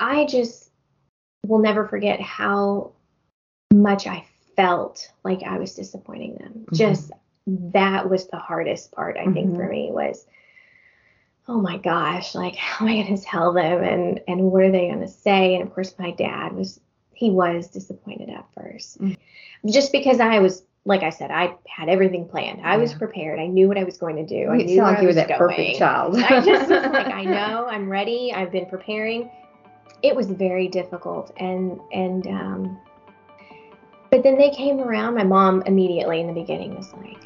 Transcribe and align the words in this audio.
I 0.00 0.24
just 0.24 0.70
will 1.46 1.60
never 1.60 1.86
forget 1.86 2.20
how 2.20 2.92
much 3.72 4.06
I 4.06 4.24
felt 4.56 5.10
like 5.24 5.42
I 5.42 5.58
was 5.58 5.74
disappointing 5.74 6.36
them. 6.36 6.52
Mm-hmm. 6.52 6.74
Just 6.74 7.12
that 7.46 8.08
was 8.08 8.28
the 8.28 8.38
hardest 8.38 8.92
part, 8.92 9.16
I 9.16 9.24
think, 9.24 9.48
mm-hmm. 9.48 9.56
for 9.56 9.68
me 9.68 9.90
was, 9.92 10.24
oh 11.48 11.60
my 11.60 11.76
gosh, 11.78 12.34
like 12.34 12.54
how 12.56 12.86
am 12.86 12.92
I 12.92 13.02
going 13.02 13.16
to 13.16 13.22
tell 13.22 13.52
them 13.52 13.82
and 13.84 14.20
and 14.26 14.40
what 14.50 14.64
are 14.64 14.72
they 14.72 14.88
going 14.88 15.00
to 15.00 15.08
say? 15.08 15.54
And 15.54 15.62
of 15.62 15.74
course, 15.74 15.94
my 15.98 16.10
dad 16.12 16.52
was 16.52 16.80
he 17.12 17.30
was 17.30 17.68
disappointed 17.68 18.30
at 18.30 18.46
1st 18.56 18.98
mm-hmm. 18.98 19.70
just 19.70 19.92
because 19.92 20.20
I 20.20 20.38
was 20.38 20.62
like 20.86 21.02
I 21.02 21.10
said, 21.10 21.30
I 21.30 21.54
had 21.68 21.90
everything 21.90 22.26
planned. 22.26 22.62
I 22.62 22.72
yeah. 22.72 22.76
was 22.78 22.94
prepared. 22.94 23.38
I 23.38 23.46
knew 23.46 23.68
what 23.68 23.76
I 23.76 23.84
was 23.84 23.98
going 23.98 24.16
to 24.16 24.24
do. 24.24 24.34
You 24.34 24.50
I 24.50 24.56
knew 24.56 24.76
sound 24.76 24.94
like 24.94 25.02
you 25.02 25.08
were 25.08 25.14
that 25.14 25.28
going. 25.28 25.38
perfect 25.38 25.78
child. 25.78 26.16
I 26.16 26.40
just 26.40 26.70
was 26.70 26.70
like, 26.92 27.08
I 27.08 27.24
know, 27.24 27.66
I'm 27.68 27.90
ready. 27.90 28.32
I've 28.34 28.50
been 28.50 28.64
preparing. 28.64 29.30
It 30.02 30.14
was 30.14 30.30
very 30.30 30.68
difficult, 30.68 31.32
and 31.36 31.80
and 31.92 32.26
um, 32.26 32.80
but 34.10 34.22
then 34.22 34.36
they 34.38 34.50
came 34.50 34.80
around. 34.80 35.14
My 35.14 35.24
mom 35.24 35.62
immediately 35.62 36.20
in 36.20 36.26
the 36.26 36.32
beginning 36.32 36.74
was 36.74 36.92
like, 36.94 37.22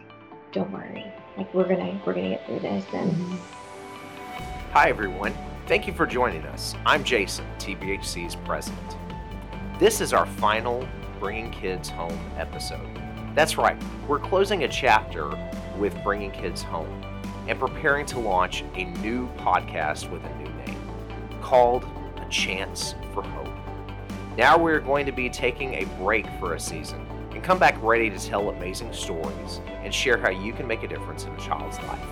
"Don't 0.52 0.70
worry, 0.70 1.04
like 1.36 1.52
we're 1.54 1.68
gonna 1.68 2.00
we're 2.04 2.14
gonna 2.14 2.30
get 2.30 2.46
through 2.46 2.60
this." 2.60 2.84
And 2.92 3.12
mm-hmm. 3.12 4.72
hi 4.72 4.88
everyone, 4.88 5.34
thank 5.66 5.86
you 5.86 5.92
for 5.92 6.06
joining 6.06 6.42
us. 6.46 6.74
I'm 6.84 7.04
Jason, 7.04 7.46
TBHC's 7.58 8.36
president. 8.36 8.96
This 9.78 10.00
is 10.00 10.12
our 10.12 10.26
final 10.26 10.86
Bringing 11.20 11.50
Kids 11.50 11.88
Home 11.90 12.18
episode. 12.36 13.00
That's 13.34 13.56
right, 13.56 13.80
we're 14.06 14.20
closing 14.20 14.64
a 14.64 14.68
chapter 14.68 15.30
with 15.78 15.96
Bringing 16.04 16.30
Kids 16.30 16.62
Home 16.62 17.04
and 17.48 17.58
preparing 17.58 18.06
to 18.06 18.18
launch 18.18 18.64
a 18.74 18.84
new 18.84 19.28
podcast 19.36 20.10
with 20.10 20.24
a 20.24 20.34
new 20.36 20.50
name 20.64 20.80
called 21.42 21.84
Chance 22.34 22.96
for 23.12 23.22
Hope. 23.22 23.48
Now 24.36 24.58
we're 24.58 24.80
going 24.80 25.06
to 25.06 25.12
be 25.12 25.30
taking 25.30 25.74
a 25.74 25.84
break 26.00 26.26
for 26.40 26.54
a 26.54 26.60
season 26.60 27.06
and 27.30 27.44
come 27.44 27.60
back 27.60 27.80
ready 27.80 28.10
to 28.10 28.18
tell 28.18 28.50
amazing 28.50 28.92
stories 28.92 29.60
and 29.84 29.94
share 29.94 30.18
how 30.18 30.30
you 30.30 30.52
can 30.52 30.66
make 30.66 30.82
a 30.82 30.88
difference 30.88 31.26
in 31.26 31.32
a 31.32 31.38
child's 31.38 31.78
life. 31.78 32.04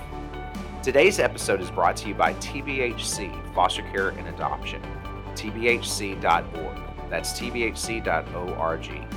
Today's 0.80 1.18
episode 1.18 1.60
is 1.60 1.72
brought 1.72 1.96
to 1.96 2.08
you 2.08 2.14
by 2.14 2.34
TBHC 2.34 3.52
Foster 3.52 3.82
Care 3.82 4.10
and 4.10 4.28
Adoption, 4.28 4.80
tbhc.org. 5.34 6.80
That's 7.10 7.32
tbhc.org. 7.32 9.08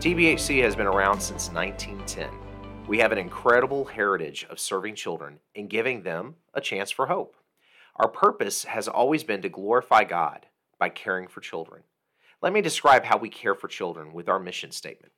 TBHC 0.00 0.62
has 0.62 0.76
been 0.76 0.86
around 0.86 1.18
since 1.18 1.50
1910. 1.50 2.28
We 2.86 2.98
have 2.98 3.10
an 3.10 3.18
incredible 3.18 3.86
heritage 3.86 4.46
of 4.50 4.60
serving 4.60 4.96
children 4.96 5.38
and 5.56 5.70
giving 5.70 6.02
them 6.02 6.34
a 6.52 6.60
chance 6.60 6.90
for 6.90 7.06
hope. 7.06 7.36
Our 7.96 8.08
purpose 8.08 8.64
has 8.64 8.88
always 8.88 9.24
been 9.24 9.42
to 9.42 9.48
glorify 9.48 10.04
God 10.04 10.46
by 10.78 10.88
caring 10.88 11.28
for 11.28 11.40
children. 11.40 11.82
Let 12.40 12.52
me 12.52 12.60
describe 12.60 13.04
how 13.04 13.18
we 13.18 13.28
care 13.28 13.54
for 13.54 13.68
children 13.68 14.12
with 14.12 14.28
our 14.28 14.38
mission 14.38 14.70
statement 14.72 15.12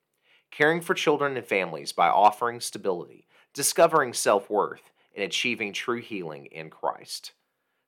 caring 0.55 0.81
for 0.81 0.94
children 0.94 1.36
and 1.36 1.44
families 1.44 1.91
by 1.91 2.08
offering 2.08 2.61
stability, 2.61 3.27
discovering 3.53 4.12
self 4.12 4.48
worth, 4.48 4.92
and 5.14 5.25
achieving 5.25 5.72
true 5.72 6.00
healing 6.00 6.47
in 6.47 6.70
Christ. 6.70 7.33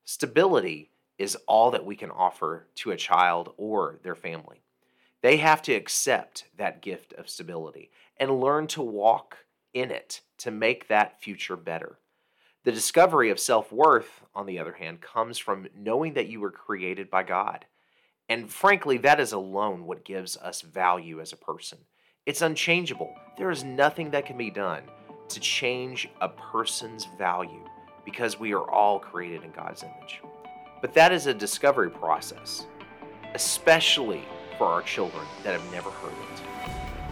Stability 0.05 0.91
is 1.17 1.37
all 1.47 1.71
that 1.71 1.87
we 1.87 1.97
can 1.97 2.11
offer 2.11 2.67
to 2.75 2.91
a 2.91 2.97
child 2.97 3.53
or 3.57 3.99
their 4.03 4.15
family. 4.17 4.63
They 5.23 5.39
have 5.39 5.63
to 5.63 5.75
accept 5.75 6.45
that 6.57 6.83
gift 6.83 7.13
of 7.15 7.29
stability 7.29 7.91
and 8.19 8.41
learn 8.41 8.67
to 8.69 8.83
walk 8.83 9.39
in 9.73 9.91
it 9.91 10.21
to 10.39 10.51
make 10.51 10.89
that 10.89 11.21
future 11.21 11.57
better. 11.57 11.99
The 12.67 12.73
discovery 12.73 13.31
of 13.31 13.39
self 13.39 13.71
worth, 13.71 14.23
on 14.35 14.47
the 14.47 14.59
other 14.59 14.73
hand, 14.73 15.01
comes 15.01 15.39
from 15.39 15.69
knowing 15.79 16.15
that 16.15 16.27
you 16.27 16.41
were 16.41 16.51
created 16.51 17.09
by 17.09 17.23
God. 17.23 17.65
And 18.29 18.51
frankly, 18.51 18.99
that 18.99 19.21
is 19.21 19.31
alone 19.31 19.87
what 19.87 20.05
gives 20.05 20.37
us 20.37 20.63
value 20.63 21.21
as 21.21 21.33
a 21.33 21.37
person. 21.37 21.79
It's 22.27 22.43
unchangeable. 22.43 23.15
There 23.39 23.53
is 23.53 23.63
nothing 23.63 24.11
that 24.11 24.27
can 24.27 24.37
be 24.37 24.51
done 24.51 24.83
to 25.29 25.39
change 25.39 26.11
a 26.21 26.29
person's 26.29 27.07
value 27.17 27.65
because 28.05 28.41
we 28.41 28.53
are 28.53 28.69
all 28.69 28.99
created 28.99 29.45
in 29.45 29.53
God's 29.53 29.85
image. 29.85 30.21
But 30.81 30.93
that 30.95 31.13
is 31.13 31.29
a 31.29 31.35
discovery 31.35 31.91
process, 31.91 32.67
especially 33.35 34.25
for 34.59 34.67
our 34.67 34.83
children 34.83 35.25
that 35.45 35.53
have 35.53 35.73
never 35.73 35.91
heard 35.91 36.11
it. 36.11 36.43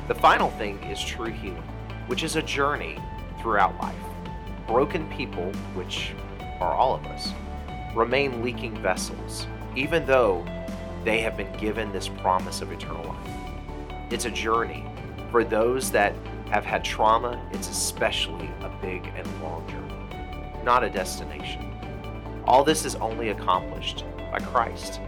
The 0.08 0.16
final 0.16 0.50
thing 0.50 0.82
is 0.82 1.00
true 1.00 1.30
healing, 1.30 1.62
which 2.08 2.24
is 2.24 2.34
a 2.34 2.42
journey 2.42 2.98
throughout 3.40 3.80
life. 3.80 4.13
Broken 4.66 5.08
people, 5.10 5.52
which 5.74 6.12
are 6.60 6.72
all 6.72 6.94
of 6.94 7.04
us, 7.06 7.32
remain 7.94 8.42
leaking 8.42 8.76
vessels, 8.82 9.46
even 9.76 10.06
though 10.06 10.44
they 11.04 11.20
have 11.20 11.36
been 11.36 11.52
given 11.58 11.92
this 11.92 12.08
promise 12.08 12.62
of 12.62 12.72
eternal 12.72 13.04
life. 13.04 14.10
It's 14.10 14.24
a 14.24 14.30
journey. 14.30 14.84
For 15.30 15.44
those 15.44 15.90
that 15.90 16.14
have 16.50 16.64
had 16.64 16.84
trauma, 16.84 17.46
it's 17.52 17.68
especially 17.68 18.48
a 18.62 18.70
big 18.80 19.10
and 19.16 19.26
long 19.42 19.68
journey, 19.68 20.62
not 20.64 20.82
a 20.82 20.90
destination. 20.90 21.70
All 22.46 22.64
this 22.64 22.84
is 22.84 22.94
only 22.96 23.30
accomplished 23.30 24.04
by 24.30 24.38
Christ. 24.38 25.00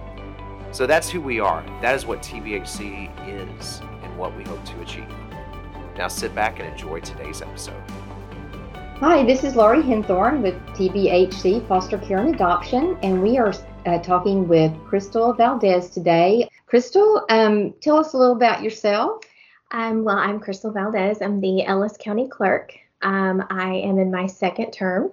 So 0.73 0.87
that's 0.87 1.09
who 1.09 1.21
we 1.21 1.41
are. 1.41 1.65
That 1.81 1.95
is 1.95 2.05
what 2.05 2.23
TBHC 2.23 3.59
is 3.59 3.81
and 4.03 4.19
what 4.19 4.37
we 4.37 4.45
hope 4.45 4.65
to 4.65 4.81
achieve. 4.81 5.09
Now 5.97 6.09
sit 6.09 6.35
back 6.35 6.61
and 6.61 6.69
enjoy 6.69 7.01
today's 7.01 7.41
episode. 7.41 7.83
Hi, 9.01 9.23
this 9.23 9.45
is 9.45 9.57
Laurie 9.57 9.83
Henthorn 9.83 10.41
with 10.41 10.55
TBHC 10.69 11.69
Foster 11.69 11.99
Care 11.99 12.17
and 12.17 12.35
Adoption, 12.35 12.97
and 13.03 13.23
we 13.23 13.37
are 13.37 13.53
uh, 13.85 13.99
talking 13.99 14.49
with 14.49 14.73
Krystal 14.87 15.37
Valdez 15.37 15.91
today. 15.91 16.49
Krystal, 16.67 17.23
um, 17.29 17.75
tell 17.83 17.99
us 17.99 18.15
a 18.15 18.17
little 18.17 18.35
about 18.35 18.63
yourself. 18.63 19.23
Um, 19.71 20.03
well, 20.03 20.17
I'm 20.17 20.41
Krystal 20.41 20.73
Valdez. 20.73 21.21
I'm 21.21 21.43
the 21.43 21.67
Ellis 21.67 21.99
County 22.01 22.27
Clerk. 22.27 22.73
Um, 23.03 23.45
I 23.51 23.75
am 23.75 23.99
in 23.99 24.11
my 24.11 24.27
second 24.27 24.71
term. 24.71 25.13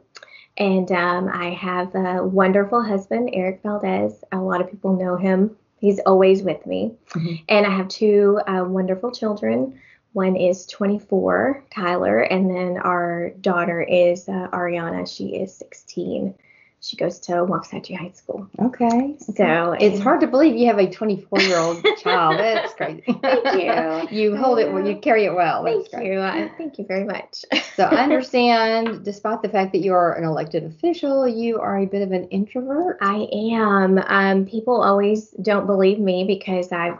And 0.55 0.89
um, 0.93 1.27
I 1.27 1.49
have 1.49 1.93
a 1.93 2.25
wonderful 2.25 2.81
husband, 2.81 3.31
Eric 3.33 3.59
Valdez. 3.63 4.23
A 4.31 4.37
lot 4.37 4.61
of 4.61 4.71
people 4.71 4.95
know 4.95 5.17
him. 5.17 5.57
He's 5.81 5.99
always 5.99 6.41
with 6.41 6.65
me. 6.65 6.93
Mm-hmm. 7.09 7.35
And 7.49 7.65
I 7.65 7.75
have 7.75 7.89
two 7.89 8.39
uh, 8.47 8.63
wonderful 8.65 9.11
children. 9.11 9.77
One 10.13 10.35
is 10.35 10.65
24, 10.67 11.65
Tyler, 11.73 12.21
and 12.21 12.49
then 12.49 12.77
our 12.77 13.31
daughter 13.41 13.81
is 13.81 14.29
uh, 14.29 14.47
Ariana. 14.51 15.07
She 15.07 15.35
is 15.35 15.55
16 15.55 16.35
she 16.83 16.97
goes 16.97 17.17
to 17.21 17.31
Waxahachie 17.31 17.97
High 17.97 18.11
School. 18.11 18.49
Okay. 18.59 19.15
So 19.17 19.71
it's 19.79 20.01
hard 20.01 20.19
to 20.19 20.27
believe 20.27 20.57
you 20.57 20.67
have 20.67 20.79
a 20.79 20.89
24 20.89 21.39
year 21.39 21.57
old 21.57 21.85
child. 21.99 22.37
That's 22.37 22.73
crazy. 22.73 23.03
Thank 23.21 24.11
you. 24.11 24.17
you 24.17 24.35
hold 24.35 24.59
it 24.59 24.69
well. 24.69 24.85
You 24.85 24.97
carry 24.97 25.23
it 25.23 25.33
well. 25.33 25.63
That's 25.63 25.87
thank 25.87 25.91
great. 25.91 26.11
you. 26.11 26.19
Uh, 26.19 26.49
thank 26.57 26.77
you 26.77 26.85
very 26.85 27.05
much. 27.05 27.45
so 27.75 27.85
I 27.85 28.03
understand, 28.03 29.05
despite 29.05 29.41
the 29.41 29.47
fact 29.47 29.71
that 29.71 29.79
you 29.79 29.93
are 29.93 30.13
an 30.17 30.25
elected 30.25 30.65
official, 30.65 31.25
you 31.25 31.57
are 31.57 31.77
a 31.77 31.85
bit 31.85 32.01
of 32.01 32.11
an 32.11 32.25
introvert. 32.25 32.97
I 32.99 33.29
am. 33.31 33.97
Um, 33.99 34.45
people 34.45 34.81
always 34.81 35.29
don't 35.41 35.65
believe 35.65 35.99
me 35.99 36.25
because 36.25 36.73
I've 36.73 36.97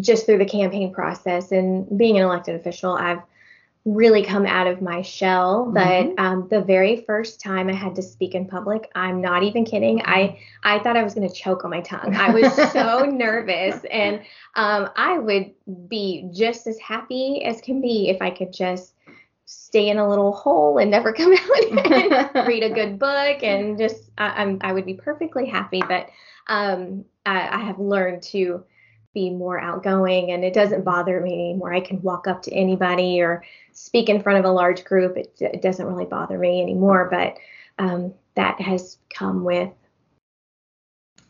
just 0.00 0.26
through 0.26 0.38
the 0.38 0.44
campaign 0.44 0.92
process 0.92 1.52
and 1.52 1.98
being 1.98 2.16
an 2.16 2.24
elected 2.24 2.56
official, 2.56 2.94
I've 2.94 3.22
really 3.84 4.24
come 4.24 4.46
out 4.46 4.66
of 4.66 4.80
my 4.80 5.02
shell. 5.02 5.70
But 5.72 5.86
mm-hmm. 5.86 6.24
um, 6.24 6.48
the 6.48 6.62
very 6.62 7.04
first 7.06 7.40
time 7.40 7.68
i 7.68 7.74
had 7.74 7.94
to 7.96 8.02
speak 8.02 8.34
in 8.34 8.46
public 8.46 8.90
i'm 8.94 9.20
not 9.20 9.42
even 9.42 9.64
kidding. 9.64 10.00
I 10.04 10.38
i 10.62 10.78
thought 10.78 10.96
i 10.96 11.02
was 11.02 11.14
going 11.14 11.28
to 11.28 11.34
choke 11.34 11.64
on 11.64 11.70
my 11.70 11.82
tongue. 11.82 12.14
I 12.14 12.30
was 12.30 12.54
so 12.72 13.00
nervous. 13.10 13.84
And 13.90 14.22
um, 14.54 14.88
i 14.96 15.18
would 15.18 15.52
be 15.88 16.30
just 16.32 16.66
as 16.66 16.78
happy 16.78 17.44
as 17.44 17.60
can 17.60 17.82
be 17.82 18.08
if 18.08 18.22
i 18.22 18.30
could 18.30 18.52
just 18.52 18.94
stay 19.46 19.88
in 19.88 19.98
a 19.98 20.08
little 20.08 20.32
hole 20.32 20.78
and 20.78 20.90
never 20.90 21.12
come 21.14 21.32
out 21.32 21.86
and 21.86 22.46
read 22.48 22.62
a 22.62 22.70
good 22.70 22.98
book 22.98 23.42
and 23.42 23.78
just 23.78 24.10
I, 24.16 24.42
am 24.42 24.58
I 24.62 24.72
would 24.72 24.86
be 24.86 24.94
perfectly 24.94 25.46
happy. 25.46 25.82
But 25.86 26.08
um, 26.46 27.04
I, 27.26 27.48
I 27.48 27.64
have 27.64 27.78
learned 27.78 28.22
to 28.24 28.64
be 29.14 29.30
more 29.30 29.58
outgoing 29.58 30.32
and 30.32 30.44
it 30.44 30.52
doesn't 30.52 30.84
bother 30.84 31.20
me 31.20 31.32
anymore. 31.32 31.72
I 31.72 31.80
can 31.80 32.02
walk 32.02 32.26
up 32.26 32.42
to 32.42 32.52
anybody 32.52 33.20
or 33.20 33.44
speak 33.72 34.08
in 34.08 34.22
front 34.22 34.40
of 34.40 34.44
a 34.44 34.52
large 34.52 34.84
group. 34.84 35.16
It, 35.16 35.32
it 35.40 35.62
doesn't 35.62 35.86
really 35.86 36.04
bother 36.04 36.36
me 36.36 36.60
anymore, 36.60 37.08
but 37.10 37.36
um, 37.78 38.12
that 38.34 38.60
has 38.60 38.98
come 39.08 39.44
with 39.44 39.70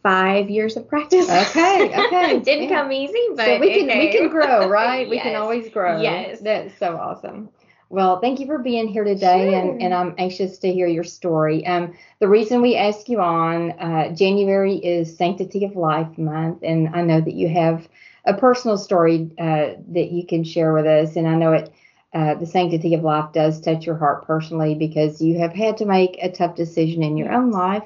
five 0.02 0.50
years 0.50 0.76
of 0.76 0.88
practice. 0.88 1.28
Okay, 1.28 1.92
okay. 2.06 2.40
Didn't 2.40 2.68
yeah. 2.68 2.82
come 2.82 2.92
easy, 2.92 3.26
but 3.36 3.44
so 3.44 3.60
we 3.60 3.74
can 3.74 3.98
we 3.98 4.12
can 4.12 4.28
grow, 4.28 4.68
right? 4.68 5.08
We 5.08 5.20
can 5.20 5.36
always 5.40 5.68
grow. 5.68 6.00
Yes, 6.00 6.40
that's 6.40 6.76
so 6.78 6.96
awesome. 6.96 7.48
Well, 7.90 8.20
thank 8.20 8.40
you 8.40 8.46
for 8.46 8.58
being 8.58 8.88
here 8.88 9.04
today, 9.04 9.50
sure. 9.50 9.58
and, 9.58 9.82
and 9.82 9.94
I'm 9.94 10.14
anxious 10.18 10.58
to 10.58 10.72
hear 10.72 10.86
your 10.86 11.04
story. 11.04 11.66
Um, 11.66 11.94
the 12.18 12.28
reason 12.28 12.62
we 12.62 12.76
ask 12.76 13.08
you 13.08 13.20
on 13.20 13.72
uh, 13.72 14.14
January 14.14 14.76
is 14.76 15.16
Sanctity 15.16 15.64
of 15.64 15.76
Life 15.76 16.18
Month, 16.18 16.62
and 16.62 16.88
I 16.94 17.02
know 17.02 17.20
that 17.20 17.34
you 17.34 17.48
have 17.48 17.88
a 18.24 18.34
personal 18.34 18.78
story 18.78 19.30
uh, 19.38 19.74
that 19.88 20.10
you 20.10 20.26
can 20.26 20.44
share 20.44 20.72
with 20.72 20.86
us, 20.86 21.16
and 21.16 21.28
I 21.28 21.34
know 21.34 21.52
it. 21.52 21.72
Uh, 22.12 22.32
the 22.34 22.46
sanctity 22.46 22.94
of 22.94 23.02
life 23.02 23.32
does 23.32 23.60
touch 23.60 23.84
your 23.84 23.96
heart 23.96 24.24
personally 24.24 24.76
because 24.76 25.20
you 25.20 25.36
have 25.36 25.52
had 25.52 25.76
to 25.76 25.84
make 25.84 26.16
a 26.22 26.30
tough 26.30 26.54
decision 26.54 27.02
in 27.02 27.16
your 27.16 27.32
own 27.32 27.50
life. 27.50 27.82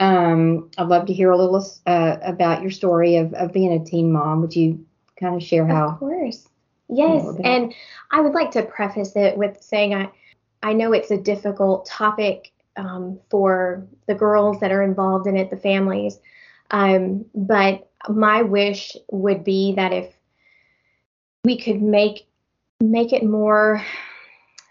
Um, 0.00 0.70
I'd 0.76 0.88
love 0.88 1.06
to 1.06 1.12
hear 1.12 1.30
a 1.30 1.36
little 1.36 1.64
uh, 1.86 2.16
about 2.22 2.62
your 2.62 2.72
story 2.72 3.14
of, 3.16 3.32
of 3.34 3.52
being 3.52 3.72
a 3.72 3.84
teen 3.84 4.10
mom. 4.10 4.40
Would 4.40 4.56
you 4.56 4.84
kind 5.20 5.36
of 5.36 5.42
share 5.42 5.66
how? 5.66 5.90
Of 5.90 5.98
course. 6.00 6.49
Yes, 6.92 7.26
and 7.44 7.74
I 8.10 8.20
would 8.20 8.32
like 8.32 8.50
to 8.52 8.62
preface 8.62 9.14
it 9.16 9.36
with 9.36 9.62
saying 9.62 9.94
I 9.94 10.10
I 10.62 10.72
know 10.72 10.92
it's 10.92 11.10
a 11.10 11.16
difficult 11.16 11.86
topic 11.86 12.52
um, 12.76 13.18
for 13.30 13.86
the 14.06 14.14
girls 14.14 14.60
that 14.60 14.72
are 14.72 14.82
involved 14.82 15.26
in 15.26 15.36
it, 15.36 15.50
the 15.50 15.56
families, 15.56 16.18
um, 16.70 17.24
but 17.34 17.88
my 18.08 18.42
wish 18.42 18.96
would 19.10 19.44
be 19.44 19.74
that 19.74 19.92
if 19.92 20.12
we 21.44 21.58
could 21.58 21.80
make 21.80 22.26
make 22.80 23.12
it 23.12 23.24
more 23.24 23.84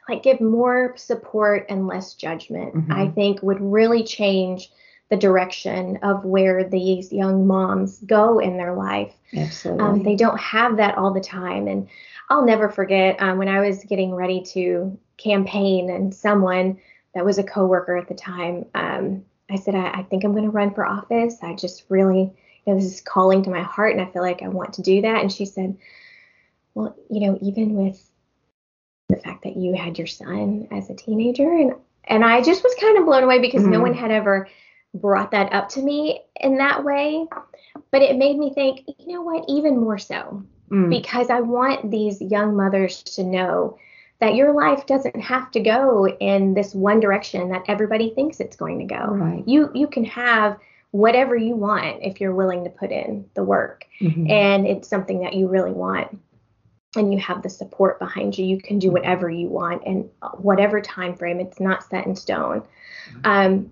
like 0.09 0.23
give 0.23 0.41
more 0.41 0.93
support 0.97 1.67
and 1.69 1.87
less 1.87 2.15
judgment, 2.15 2.73
mm-hmm. 2.73 2.91
I 2.91 3.09
think 3.09 3.43
would 3.43 3.61
really 3.61 4.03
change 4.03 4.71
the 5.09 5.17
direction 5.17 5.97
of 6.03 6.23
where 6.23 6.63
these 6.63 7.11
young 7.11 7.47
moms 7.47 7.99
go 7.99 8.39
in 8.39 8.57
their 8.57 8.75
life. 8.75 9.13
Absolutely. 9.35 9.83
Um, 9.83 10.03
they 10.03 10.15
don't 10.15 10.39
have 10.39 10.77
that 10.77 10.97
all 10.97 11.11
the 11.11 11.19
time. 11.19 11.67
And 11.67 11.87
I'll 12.29 12.45
never 12.45 12.69
forget 12.69 13.19
um, 13.19 13.39
when 13.39 13.47
I 13.47 13.59
was 13.59 13.83
getting 13.85 14.13
ready 14.13 14.41
to 14.53 14.97
campaign, 15.17 15.89
and 15.89 16.13
someone 16.13 16.79
that 17.15 17.25
was 17.25 17.39
a 17.39 17.43
coworker 17.43 17.97
at 17.97 18.07
the 18.07 18.13
time, 18.13 18.65
um, 18.75 19.25
I 19.49 19.55
said, 19.55 19.73
I, 19.73 19.89
I 19.89 20.03
think 20.03 20.23
I'm 20.23 20.31
going 20.31 20.43
to 20.43 20.51
run 20.51 20.73
for 20.73 20.85
office. 20.85 21.37
I 21.41 21.55
just 21.55 21.85
really, 21.89 22.19
you 22.65 22.73
know, 22.73 22.75
this 22.75 22.85
is 22.85 23.01
calling 23.01 23.43
to 23.43 23.49
my 23.49 23.63
heart, 23.63 23.93
and 23.93 24.01
I 24.01 24.11
feel 24.11 24.21
like 24.21 24.43
I 24.43 24.47
want 24.47 24.73
to 24.73 24.83
do 24.83 25.01
that. 25.01 25.21
And 25.21 25.31
she 25.31 25.45
said, 25.45 25.75
Well, 26.75 26.95
you 27.09 27.21
know, 27.21 27.39
even 27.41 27.73
with 27.73 28.07
the 29.07 29.17
fact 29.17 29.43
that 29.43 29.57
you 29.57 29.73
had 29.73 29.97
your 29.97 30.05
son 30.05 30.67
as 30.71 30.91
a 30.91 30.95
teenager, 30.95 31.51
and 31.51 31.73
and 32.03 32.23
I 32.23 32.43
just 32.43 32.63
was 32.63 32.75
kind 32.79 32.97
of 32.99 33.05
blown 33.05 33.23
away 33.23 33.39
because 33.39 33.63
mm-hmm. 33.63 33.71
no 33.71 33.81
one 33.81 33.95
had 33.95 34.11
ever 34.11 34.47
brought 34.93 35.31
that 35.31 35.53
up 35.53 35.69
to 35.69 35.81
me 35.81 36.21
in 36.37 36.57
that 36.57 36.83
way. 36.83 37.25
But 37.91 38.01
it 38.01 38.17
made 38.17 38.37
me 38.37 38.53
think, 38.53 38.81
you 38.87 39.13
know 39.13 39.21
what, 39.21 39.45
even 39.47 39.79
more 39.79 39.97
so, 39.97 40.43
mm. 40.69 40.89
because 40.89 41.29
I 41.29 41.41
want 41.41 41.91
these 41.91 42.21
young 42.21 42.55
mothers 42.55 43.03
to 43.03 43.23
know 43.23 43.77
that 44.19 44.35
your 44.35 44.53
life 44.53 44.85
doesn't 44.85 45.19
have 45.19 45.49
to 45.51 45.59
go 45.59 46.07
in 46.07 46.53
this 46.53 46.75
one 46.75 46.99
direction 46.99 47.49
that 47.49 47.63
everybody 47.67 48.09
thinks 48.09 48.39
it's 48.39 48.55
going 48.55 48.79
to 48.79 48.85
go. 48.85 49.05
Right. 49.05 49.47
You 49.47 49.71
you 49.73 49.87
can 49.87 50.03
have 50.05 50.57
whatever 50.91 51.35
you 51.35 51.55
want 51.55 51.99
if 52.01 52.19
you're 52.19 52.33
willing 52.33 52.63
to 52.63 52.69
put 52.69 52.91
in 52.91 53.29
the 53.35 53.43
work 53.43 53.85
mm-hmm. 54.01 54.29
and 54.29 54.65
it's 54.65 54.87
something 54.87 55.21
that 55.21 55.35
you 55.35 55.47
really 55.47 55.71
want 55.71 56.19
and 56.95 57.13
you 57.13 57.19
have 57.19 57.43
the 57.43 57.49
support 57.49 57.99
behind 57.99 58.35
you 58.35 58.43
you 58.43 58.59
can 58.59 58.79
do 58.79 58.89
whatever 58.89 59.29
you 59.29 59.47
want 59.47 59.83
and 59.85 60.09
whatever 60.37 60.81
time 60.81 61.15
frame 61.15 61.39
it's 61.39 61.59
not 61.59 61.83
set 61.83 62.07
in 62.07 62.15
stone 62.15 62.61
mm-hmm. 62.61 63.21
um, 63.23 63.69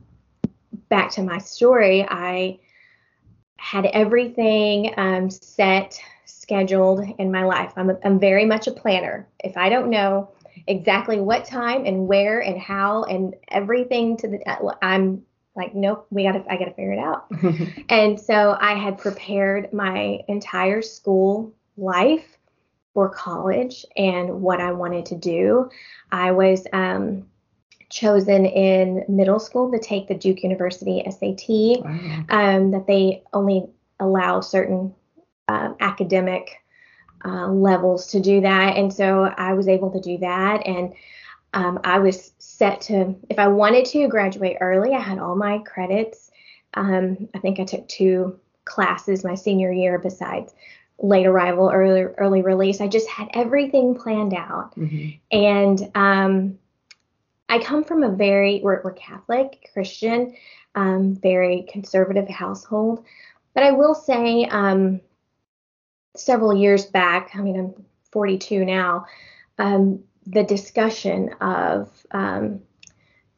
back 0.89 1.11
to 1.11 1.23
my 1.23 1.37
story, 1.37 2.05
I 2.07 2.59
had 3.57 3.85
everything 3.87 4.93
um, 4.97 5.29
set, 5.29 5.99
scheduled 6.25 7.05
in 7.17 7.31
my 7.31 7.43
life. 7.43 7.73
I'm, 7.75 7.89
a, 7.89 7.97
I'm 8.03 8.19
very 8.19 8.45
much 8.45 8.67
a 8.67 8.71
planner. 8.71 9.27
If 9.43 9.57
I 9.57 9.69
don't 9.69 9.89
know 9.89 10.31
exactly 10.67 11.19
what 11.19 11.45
time 11.45 11.85
and 11.85 12.07
where 12.07 12.39
and 12.39 12.59
how 12.59 13.03
and 13.03 13.35
everything 13.49 14.17
to 14.17 14.27
the, 14.27 14.77
I'm 14.81 15.23
like, 15.55 15.73
nope, 15.73 16.07
we 16.11 16.23
gotta, 16.23 16.43
I 16.49 16.57
gotta 16.57 16.71
figure 16.71 16.93
it 16.93 16.99
out. 16.99 17.31
and 17.89 18.19
so 18.19 18.55
I 18.59 18.75
had 18.75 18.97
prepared 18.97 19.73
my 19.73 20.19
entire 20.27 20.81
school 20.81 21.53
life 21.77 22.37
for 22.93 23.09
college 23.09 23.85
and 23.95 24.41
what 24.41 24.61
I 24.61 24.71
wanted 24.71 25.07
to 25.07 25.15
do. 25.15 25.69
I 26.11 26.31
was, 26.31 26.65
um, 26.73 27.27
chosen 27.89 28.45
in 28.45 29.05
middle 29.07 29.39
school 29.39 29.71
to 29.71 29.79
take 29.79 30.07
the 30.07 30.15
Duke 30.15 30.43
University 30.43 31.03
SAT, 31.05 31.83
wow. 31.83 32.25
um, 32.29 32.71
that 32.71 32.85
they 32.87 33.23
only 33.33 33.67
allow 33.99 34.41
certain 34.41 34.93
uh, 35.47 35.73
academic 35.79 36.61
uh, 37.25 37.47
levels 37.47 38.07
to 38.07 38.19
do 38.19 38.41
that. 38.41 38.75
And 38.75 38.93
so 38.93 39.33
I 39.37 39.53
was 39.53 39.67
able 39.67 39.91
to 39.91 39.99
do 39.99 40.17
that. 40.19 40.67
And 40.67 40.93
um, 41.53 41.79
I 41.83 41.99
was 41.99 42.33
set 42.37 42.81
to, 42.81 43.15
if 43.29 43.39
I 43.39 43.47
wanted 43.47 43.85
to 43.85 44.07
graduate 44.07 44.57
early, 44.59 44.93
I 44.93 44.99
had 44.99 45.17
all 45.19 45.35
my 45.35 45.59
credits. 45.59 46.29
Um, 46.73 47.29
I 47.33 47.39
think 47.39 47.59
I 47.59 47.63
took 47.63 47.87
two 47.87 48.39
classes 48.65 49.23
my 49.23 49.35
senior 49.35 49.71
year 49.71 49.97
besides 49.97 50.53
late 50.99 51.25
arrival, 51.25 51.71
early 51.73 52.01
early 52.01 52.41
release. 52.41 52.81
I 52.81 52.87
just 52.87 53.07
had 53.07 53.29
everything 53.33 53.95
planned 53.95 54.33
out. 54.33 54.75
Mm-hmm. 54.75 55.17
And 55.31 55.91
um, 55.95 56.59
I 57.49 57.59
come 57.59 57.83
from 57.83 58.03
a 58.03 58.09
very, 58.09 58.59
we're, 58.63 58.81
we're 58.83 58.93
Catholic, 58.93 59.69
Christian, 59.73 60.35
um, 60.75 61.15
very 61.15 61.65
conservative 61.69 62.27
household. 62.27 63.05
But 63.53 63.63
I 63.63 63.71
will 63.71 63.95
say, 63.95 64.45
um, 64.45 65.01
several 66.15 66.55
years 66.55 66.85
back, 66.85 67.31
I 67.33 67.41
mean, 67.41 67.59
I'm 67.59 67.85
42 68.11 68.65
now, 68.65 69.05
um, 69.57 70.03
the 70.25 70.43
discussion 70.43 71.33
of 71.39 71.89
um, 72.11 72.59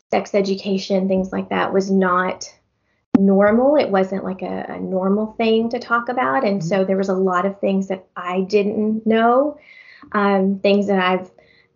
sex 0.10 0.34
education, 0.34 1.08
things 1.08 1.32
like 1.32 1.50
that, 1.50 1.72
was 1.72 1.92
not 1.92 2.52
normal. 3.18 3.76
It 3.76 3.90
wasn't 3.90 4.24
like 4.24 4.42
a, 4.42 4.66
a 4.70 4.80
normal 4.80 5.34
thing 5.34 5.70
to 5.70 5.80
talk 5.80 6.10
about. 6.10 6.44
And 6.44 6.60
mm-hmm. 6.60 6.68
so 6.68 6.84
there 6.84 6.98
was 6.98 7.10
a 7.10 7.14
lot 7.14 7.46
of 7.46 7.60
things 7.60 7.88
that 7.90 8.06
I 8.16 8.42
didn't 8.42 9.06
know, 9.06 9.58
um, 10.14 10.60
things 10.60 10.88
that 10.88 11.00
I've 11.00 11.30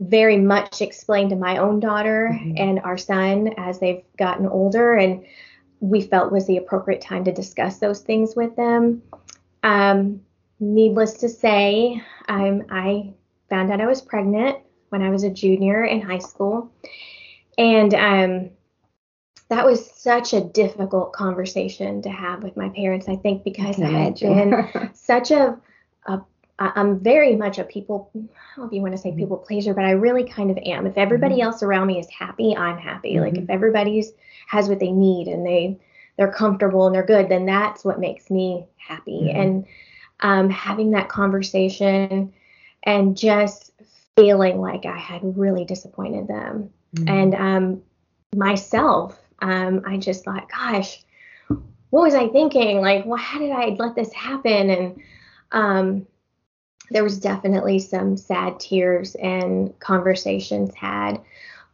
very 0.10 0.38
much 0.38 0.82
explained 0.82 1.30
to 1.30 1.36
my 1.36 1.58
own 1.58 1.80
daughter 1.80 2.32
mm-hmm. 2.34 2.54
and 2.58 2.80
our 2.80 2.98
son 2.98 3.54
as 3.58 3.80
they've 3.80 4.04
gotten 4.18 4.48
older 4.48 4.94
and 4.94 5.26
we 5.80 6.02
felt 6.02 6.32
was 6.32 6.48
the 6.48 6.58
appropriate 6.58 7.02
time 7.02 7.26
to 7.26 7.32
discuss 7.32 7.80
those 7.80 8.00
things 8.00 8.36
with 8.36 8.56
them. 8.56 9.02
Um, 9.64 10.22
needless 10.60 11.16
to 11.16 11.30
say 11.30 12.02
um, 12.30 12.64
i 12.70 13.14
found 13.50 13.72
out 13.72 13.82
i 13.82 13.86
was 13.86 14.02
pregnant 14.02 14.58
when 14.90 15.02
i 15.02 15.10
was 15.10 15.24
a 15.24 15.30
junior 15.30 15.84
in 15.84 16.02
high 16.02 16.20
school. 16.20 16.72
And 17.58 17.94
um, 17.94 18.50
that 19.50 19.66
was 19.66 19.92
such 19.92 20.34
a 20.34 20.42
difficult 20.42 21.14
conversation 21.14 22.02
to 22.02 22.10
have 22.10 22.44
with 22.44 22.56
my 22.58 22.70
parents 22.70 23.10
i 23.10 23.16
think 23.16 23.44
because 23.44 23.80
I, 23.80 23.86
I 23.86 23.90
had 23.90 24.20
been 24.20 24.92
such 24.94 25.32
a, 25.32 25.60
a 26.08 26.22
I'm 26.60 27.00
very 27.00 27.36
much 27.36 27.58
a 27.58 27.64
people, 27.64 28.12
I 28.16 28.20
don't 28.20 28.30
know 28.58 28.66
if 28.66 28.74
you 28.74 28.82
want 28.82 28.94
to 28.94 28.98
say 28.98 29.10
mm-hmm. 29.10 29.20
people 29.20 29.38
pleaser, 29.38 29.74
but 29.74 29.86
I 29.86 29.92
really 29.92 30.24
kind 30.24 30.52
of 30.52 30.58
am. 30.58 30.86
If 30.86 30.98
everybody 30.98 31.36
mm-hmm. 31.36 31.46
else 31.46 31.64
around 31.64 31.88
me 31.88 32.00
is 32.00 32.10
happy, 32.10 32.56
I'm 32.56 32.78
happy. 32.78 33.14
Mm-hmm. 33.14 33.24
Like 33.24 33.38
if 33.38 33.50
everybody's 33.50 34.12
has 34.48 34.70
what 34.70 34.80
they 34.80 34.92
need 34.92 35.28
and 35.28 35.46
they 35.46 35.80
they're 36.18 36.32
comfortable 36.32 36.86
and 36.86 36.94
they're 36.94 37.06
good, 37.06 37.28
then 37.28 37.48
that's 37.48 37.84
what 37.84 38.00
makes 38.00 38.30
me 38.30 38.68
happy. 38.78 39.24
Mm-hmm. 39.24 39.42
And 39.42 39.66
um, 40.20 40.50
having 40.50 40.92
that 40.92 41.10
conversation 41.10 42.32
and 42.84 43.18
just 43.18 43.72
feeling 44.16 44.62
like 44.62 44.86
I 44.86 44.98
had 44.98 45.38
really 45.38 45.66
disappointed 45.66 46.28
them 46.28 46.70
mm-hmm. 46.96 47.10
and 47.10 47.34
um, 47.34 47.82
myself, 48.36 49.20
um, 49.40 49.82
I 49.88 49.98
just 49.98 50.24
thought, 50.24 50.50
gosh, 50.50 51.04
what 51.90 52.04
was 52.04 52.14
I 52.14 52.28
thinking? 52.28 52.80
Like, 52.80 53.06
well, 53.06 53.18
how 53.18 53.40
did 53.40 53.52
I 53.52 53.76
let 53.80 53.96
this 53.96 54.14
happen? 54.14 54.70
And 54.70 55.02
um, 55.52 56.08
there 56.92 57.04
was 57.04 57.20
definitely 57.20 57.80
some 57.80 58.18
sad 58.18 58.60
tears 58.60 59.16
and 59.16 59.78
conversations 59.80 60.74
had. 60.76 61.22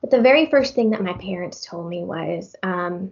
But 0.01 0.12
the 0.12 0.22
very 0.22 0.46
first 0.46 0.75
thing 0.75 0.92
that 0.92 1.04
my 1.04 1.13
parents 1.13 1.66
told 1.66 1.89
me 1.89 2.04
was, 2.04 2.56
um, 2.63 3.12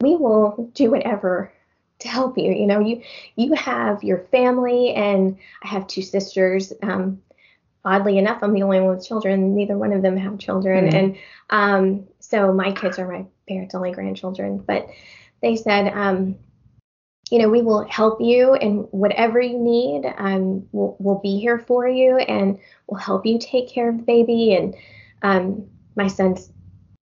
"We 0.00 0.16
will 0.16 0.70
do 0.74 0.90
whatever 0.90 1.52
to 2.00 2.08
help 2.08 2.38
you. 2.38 2.52
You 2.52 2.66
know, 2.66 2.80
you 2.80 3.02
you 3.36 3.52
have 3.54 4.02
your 4.02 4.18
family, 4.18 4.94
and 4.94 5.38
I 5.62 5.68
have 5.68 5.86
two 5.86 6.02
sisters. 6.02 6.72
Um, 6.82 7.22
oddly 7.84 8.18
enough, 8.18 8.42
I'm 8.42 8.52
the 8.52 8.62
only 8.62 8.80
one 8.80 8.96
with 8.96 9.06
children. 9.06 9.54
Neither 9.54 9.76
one 9.76 9.92
of 9.92 10.02
them 10.02 10.16
have 10.16 10.38
children, 10.38 10.86
mm-hmm. 10.86 10.96
and 10.96 11.16
um, 11.50 12.08
so 12.20 12.52
my 12.52 12.72
kids 12.72 12.98
are 12.98 13.08
my 13.08 13.24
parents' 13.48 13.74
only 13.74 13.92
grandchildren. 13.92 14.58
But 14.58 14.88
they 15.42 15.56
said, 15.56 15.92
um, 15.92 16.36
you 17.30 17.38
know, 17.38 17.48
we 17.48 17.62
will 17.62 17.84
help 17.84 18.20
you 18.20 18.54
in 18.54 18.78
whatever 18.90 19.40
you 19.40 19.58
need. 19.58 20.12
Um, 20.16 20.66
we'll, 20.72 20.96
we'll 20.98 21.20
be 21.20 21.38
here 21.38 21.58
for 21.58 21.88
you 21.88 22.16
and 22.18 22.58
we'll 22.86 23.00
help 23.00 23.26
you 23.26 23.38
take 23.38 23.68
care 23.68 23.88
of 23.88 23.98
the 23.98 24.02
baby. 24.02 24.54
And 24.54 24.74
um, 25.22 25.66
my 25.94 26.06
son's 26.06 26.50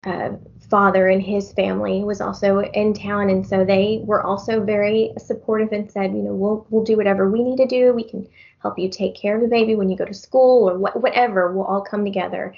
uh, 0.03 0.31
father 0.69 1.07
and 1.07 1.21
his 1.21 1.51
family 1.53 2.03
was 2.03 2.21
also 2.21 2.59
in 2.61 2.93
town, 2.93 3.29
and 3.29 3.45
so 3.45 3.65
they 3.65 4.01
were 4.03 4.23
also 4.23 4.63
very 4.63 5.11
supportive 5.17 5.71
and 5.71 5.91
said, 5.91 6.13
you 6.13 6.21
know, 6.21 6.33
we'll 6.33 6.65
we'll 6.69 6.83
do 6.83 6.95
whatever 6.95 7.29
we 7.29 7.43
need 7.43 7.57
to 7.57 7.65
do. 7.65 7.93
We 7.93 8.03
can 8.03 8.27
help 8.61 8.77
you 8.77 8.89
take 8.89 9.15
care 9.15 9.35
of 9.35 9.41
the 9.41 9.47
baby 9.47 9.75
when 9.75 9.89
you 9.89 9.97
go 9.97 10.05
to 10.05 10.13
school 10.13 10.69
or 10.69 10.77
wh- 10.77 11.01
whatever. 11.01 11.51
We'll 11.51 11.65
all 11.65 11.81
come 11.81 12.05
together, 12.05 12.55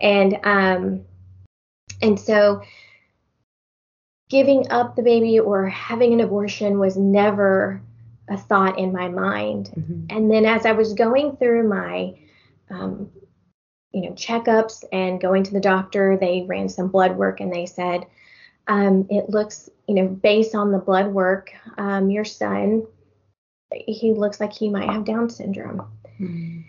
and 0.00 0.38
um, 0.42 1.04
and 2.02 2.18
so 2.18 2.62
giving 4.30 4.70
up 4.70 4.96
the 4.96 5.02
baby 5.02 5.38
or 5.38 5.68
having 5.68 6.14
an 6.14 6.20
abortion 6.20 6.78
was 6.78 6.96
never 6.96 7.82
a 8.28 8.38
thought 8.38 8.78
in 8.78 8.92
my 8.92 9.08
mind. 9.08 9.70
Mm-hmm. 9.76 10.06
And 10.08 10.30
then 10.30 10.46
as 10.46 10.64
I 10.64 10.72
was 10.72 10.94
going 10.94 11.36
through 11.36 11.68
my, 11.68 12.14
um, 12.70 13.10
you 13.92 14.02
know, 14.02 14.12
checkups 14.12 14.84
and 14.92 15.20
going 15.20 15.42
to 15.42 15.52
the 15.52 15.60
doctor, 15.60 16.16
they 16.16 16.46
ran 16.48 16.68
some 16.68 16.88
blood 16.88 17.16
work 17.16 17.40
and 17.40 17.52
they 17.52 17.66
said, 17.66 18.06
um, 18.68 19.08
it 19.10 19.28
looks, 19.28 19.68
you 19.88 19.96
know, 19.96 20.06
based 20.06 20.54
on 20.54 20.70
the 20.70 20.78
blood 20.78 21.08
work, 21.08 21.52
um, 21.76 22.08
your 22.08 22.24
son, 22.24 22.86
he 23.72 24.12
looks 24.12 24.38
like 24.38 24.52
he 24.52 24.70
might 24.70 24.88
have 24.88 25.04
Down 25.04 25.28
syndrome. 25.28 25.90
Mm. 26.20 26.64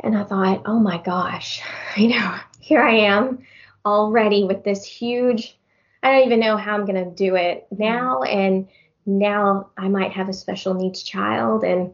And 0.00 0.18
I 0.18 0.24
thought, 0.24 0.62
oh 0.66 0.78
my 0.78 0.98
gosh, 0.98 1.62
you 1.96 2.08
know, 2.08 2.38
here 2.60 2.82
I 2.82 2.96
am 2.96 3.38
already 3.86 4.44
with 4.44 4.64
this 4.64 4.84
huge, 4.84 5.58
I 6.02 6.12
don't 6.12 6.26
even 6.26 6.40
know 6.40 6.56
how 6.56 6.74
I'm 6.74 6.86
going 6.86 7.04
to 7.04 7.10
do 7.10 7.36
it 7.36 7.66
now. 7.70 8.22
And 8.22 8.68
now 9.04 9.70
I 9.76 9.88
might 9.88 10.12
have 10.12 10.28
a 10.28 10.32
special 10.32 10.74
needs 10.74 11.02
child. 11.02 11.64
And 11.64 11.92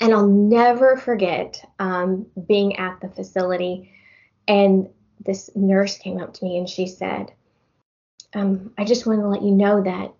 and 0.00 0.12
I'll 0.12 0.28
never 0.28 0.96
forget 0.96 1.64
um, 1.80 2.26
being 2.46 2.76
at 2.76 3.00
the 3.00 3.08
facility, 3.08 3.92
and 4.46 4.88
this 5.24 5.50
nurse 5.56 5.98
came 5.98 6.18
up 6.18 6.34
to 6.34 6.44
me 6.44 6.56
and 6.56 6.68
she 6.68 6.86
said, 6.86 7.32
um, 8.32 8.72
I 8.78 8.84
just 8.84 9.06
want 9.06 9.20
to 9.20 9.26
let 9.26 9.42
you 9.42 9.50
know 9.50 9.82
that 9.82 10.14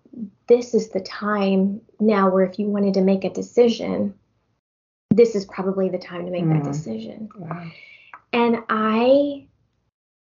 this 0.48 0.74
is 0.74 0.88
the 0.88 1.00
time 1.00 1.80
now 2.00 2.30
where 2.30 2.44
if 2.44 2.58
you 2.58 2.66
wanted 2.66 2.94
to 2.94 3.02
make 3.02 3.24
a 3.24 3.30
decision, 3.30 4.14
this 5.10 5.34
is 5.34 5.44
probably 5.44 5.88
the 5.88 5.98
time 5.98 6.24
to 6.24 6.30
make 6.30 6.44
mm. 6.44 6.54
that 6.54 6.72
decision. 6.72 7.28
Wow. 7.36 7.70
And 8.32 8.58
I 8.68 9.46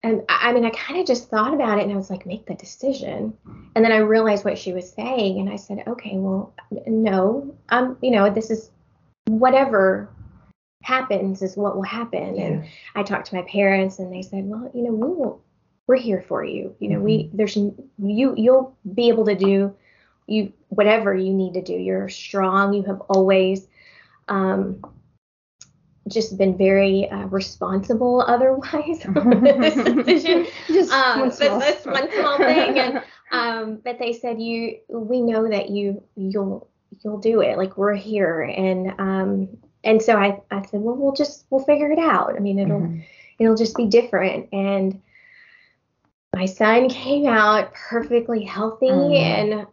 and 0.02 0.22
I 0.28 0.52
mean, 0.52 0.64
I 0.64 0.70
kind 0.70 0.98
of 0.98 1.06
just 1.06 1.30
thought 1.30 1.54
about 1.54 1.78
it 1.78 1.84
and 1.84 1.92
I 1.92 1.96
was 1.96 2.10
like, 2.10 2.26
make 2.26 2.46
the 2.46 2.54
decision. 2.54 3.32
And 3.76 3.84
then 3.84 3.92
I 3.92 3.98
realized 3.98 4.44
what 4.44 4.58
she 4.58 4.72
was 4.72 4.92
saying. 4.92 5.38
And 5.38 5.48
I 5.48 5.56
said, 5.56 5.84
okay, 5.86 6.16
well, 6.16 6.52
no, 6.86 7.54
um, 7.68 7.96
you 8.02 8.10
know, 8.10 8.28
this 8.28 8.50
is 8.50 8.70
whatever 9.26 10.10
happens 10.82 11.40
is 11.40 11.56
what 11.56 11.76
will 11.76 11.84
happen. 11.84 12.34
Yeah. 12.34 12.44
And 12.44 12.64
I 12.96 13.04
talked 13.04 13.28
to 13.28 13.36
my 13.36 13.42
parents 13.42 14.00
and 14.00 14.12
they 14.12 14.22
said, 14.22 14.44
well, 14.46 14.68
you 14.74 14.82
know, 14.82 14.92
we 14.92 15.06
will, 15.06 15.40
we're 15.86 15.96
here 15.96 16.24
for 16.26 16.44
you. 16.44 16.74
You 16.80 16.88
know, 16.88 16.96
mm-hmm. 16.96 17.04
we, 17.04 17.30
there's, 17.32 17.56
you, 17.56 18.34
you'll 18.36 18.76
be 18.94 19.08
able 19.08 19.26
to 19.26 19.36
do 19.36 19.72
you, 20.26 20.52
whatever 20.68 21.14
you 21.14 21.32
need 21.32 21.54
to 21.54 21.62
do. 21.62 21.74
You're 21.74 22.08
strong. 22.08 22.72
You 22.72 22.82
have 22.84 23.00
always, 23.02 23.68
um, 24.26 24.84
just 26.08 26.36
been 26.36 26.56
very 26.56 27.08
uh, 27.10 27.26
responsible 27.26 28.20
otherwise 28.26 29.00
this 29.02 29.74
decision. 29.94 30.46
just 30.66 30.92
um, 30.92 31.20
one 31.20 31.32
small 31.32 31.58
but 31.58 31.86
one 31.86 32.12
small 32.12 32.36
thing. 32.38 32.78
And, 32.78 33.02
um, 33.30 33.80
but 33.84 33.98
they 33.98 34.12
said 34.12 34.40
you, 34.40 34.78
we 34.88 35.20
know 35.20 35.48
that 35.48 35.70
you, 35.70 36.02
you'll, 36.16 36.68
you'll 37.02 37.18
do 37.18 37.40
it. 37.40 37.56
Like 37.56 37.76
we're 37.76 37.94
here. 37.94 38.42
And, 38.42 38.94
um, 38.98 39.48
and 39.84 40.00
so 40.00 40.16
I, 40.16 40.40
I 40.50 40.62
said, 40.66 40.80
well, 40.80 40.96
we'll 40.96 41.14
just, 41.14 41.46
we'll 41.50 41.64
figure 41.64 41.90
it 41.90 41.98
out. 41.98 42.34
I 42.36 42.38
mean, 42.38 42.58
it'll, 42.58 42.80
mm-hmm. 42.80 43.00
it'll 43.38 43.56
just 43.56 43.76
be 43.76 43.86
different. 43.86 44.48
And 44.52 45.00
my 46.34 46.46
son 46.46 46.88
came 46.88 47.26
out 47.26 47.74
perfectly 47.74 48.44
healthy 48.44 48.86
mm-hmm. 48.86 49.54
and 49.54 49.66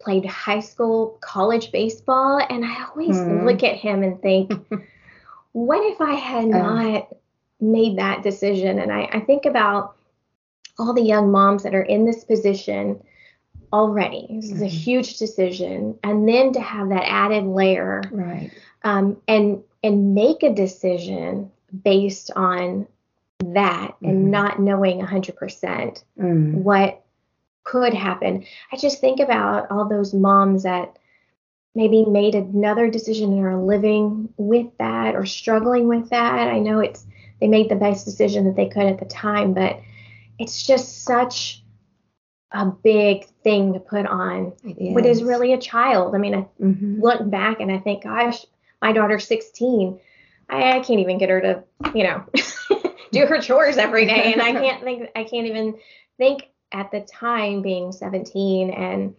played 0.00 0.24
high 0.24 0.60
school, 0.60 1.18
college 1.20 1.70
baseball. 1.70 2.40
And 2.48 2.64
I 2.64 2.86
always 2.86 3.16
mm-hmm. 3.16 3.46
look 3.46 3.62
at 3.62 3.76
him 3.76 4.02
and 4.02 4.20
think, 4.20 4.52
what 5.52 5.84
if 5.90 6.00
I 6.00 6.14
had 6.14 6.44
oh. 6.44 6.48
not 6.48 7.08
made 7.60 7.98
that 7.98 8.22
decision? 8.22 8.78
And 8.78 8.92
I, 8.92 9.08
I 9.12 9.20
think 9.20 9.46
about 9.46 9.96
all 10.78 10.94
the 10.94 11.02
young 11.02 11.30
moms 11.30 11.62
that 11.62 11.74
are 11.74 11.82
in 11.82 12.04
this 12.04 12.24
position 12.24 13.02
already. 13.72 14.26
This 14.30 14.46
is 14.46 14.62
a 14.62 14.64
mm-hmm. 14.64 14.76
huge 14.76 15.18
decision, 15.18 15.98
and 16.02 16.28
then 16.28 16.52
to 16.54 16.60
have 16.60 16.88
that 16.88 17.04
added 17.06 17.44
layer, 17.44 18.02
right? 18.10 18.50
Um, 18.82 19.18
and 19.28 19.62
and 19.82 20.14
make 20.14 20.42
a 20.42 20.52
decision 20.52 21.50
based 21.84 22.30
on 22.34 22.86
that 23.44 23.90
mm-hmm. 23.90 24.08
and 24.08 24.30
not 24.30 24.60
knowing 24.60 25.00
100% 25.00 26.02
mm. 26.18 26.54
what 26.54 27.02
could 27.64 27.94
happen. 27.94 28.44
I 28.72 28.76
just 28.76 29.00
think 29.00 29.20
about 29.20 29.70
all 29.70 29.88
those 29.88 30.12
moms 30.12 30.64
that 30.64 30.98
maybe 31.74 32.04
made 32.04 32.34
another 32.34 32.90
decision 32.90 33.32
and 33.32 33.44
are 33.44 33.62
living 33.62 34.32
with 34.36 34.66
that 34.78 35.14
or 35.14 35.24
struggling 35.24 35.88
with 35.88 36.10
that. 36.10 36.48
I 36.48 36.58
know 36.58 36.80
it's 36.80 37.06
they 37.40 37.48
made 37.48 37.70
the 37.70 37.76
best 37.76 38.04
decision 38.04 38.44
that 38.44 38.56
they 38.56 38.68
could 38.68 38.84
at 38.84 38.98
the 38.98 39.06
time, 39.06 39.54
but 39.54 39.80
it's 40.38 40.62
just 40.62 41.04
such 41.04 41.62
a 42.52 42.66
big 42.66 43.26
thing 43.44 43.74
to 43.74 43.80
put 43.80 44.06
on 44.06 44.52
what 44.62 45.06
is 45.06 45.22
really 45.22 45.52
a 45.52 45.58
child. 45.58 46.14
I 46.14 46.18
mean, 46.18 46.34
I 46.34 46.46
mm-hmm. 46.60 47.00
look 47.00 47.28
back 47.30 47.60
and 47.60 47.70
I 47.70 47.78
think, 47.78 48.02
gosh, 48.02 48.44
my 48.82 48.92
daughter's 48.92 49.26
16. 49.26 50.00
I, 50.48 50.78
I 50.78 50.80
can't 50.80 51.00
even 51.00 51.18
get 51.18 51.30
her 51.30 51.40
to, 51.40 51.64
you 51.94 52.04
know, 52.04 52.24
do 53.12 53.26
her 53.26 53.40
chores 53.40 53.78
every 53.78 54.06
day, 54.06 54.32
and 54.32 54.42
I 54.42 54.52
can't 54.60 54.82
think, 54.82 55.10
I 55.14 55.24
can't 55.24 55.46
even 55.46 55.78
think 56.18 56.48
at 56.72 56.90
the 56.90 57.00
time 57.00 57.62
being 57.62 57.92
17 57.92 58.70
and 58.70 59.14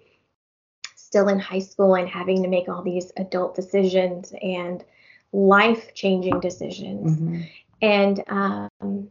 still 1.12 1.27
in 1.27 1.38
high 1.38 1.60
school 1.60 1.96
and 1.96 2.08
having 2.08 2.41
to 2.41 2.48
make 2.48 2.70
all 2.70 2.82
these 2.82 3.12
adult 3.18 3.53
decisions 3.53 4.34
and 4.41 4.82
life 5.34 5.94
changing 5.94 6.39
decisions. 6.39 7.12
Mm-hmm. 7.12 7.41
And, 7.82 8.24
um, 8.27 9.10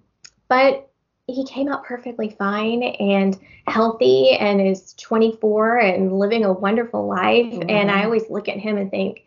but 0.49 0.89
he 1.27 1.45
came 1.45 1.69
out 1.69 1.85
perfectly 1.85 2.31
fine 2.31 2.83
and 2.83 3.39
healthy 3.67 4.31
and 4.31 4.67
is 4.67 4.95
24 4.95 5.77
and 5.77 6.19
living 6.19 6.43
a 6.43 6.53
wonderful 6.55 7.07
life. 7.07 7.53
Mm-hmm. 7.53 7.69
And 7.69 7.91
I 7.91 8.05
always 8.05 8.31
look 8.31 8.49
at 8.49 8.57
him 8.57 8.79
and 8.79 8.91
think, 8.91 9.27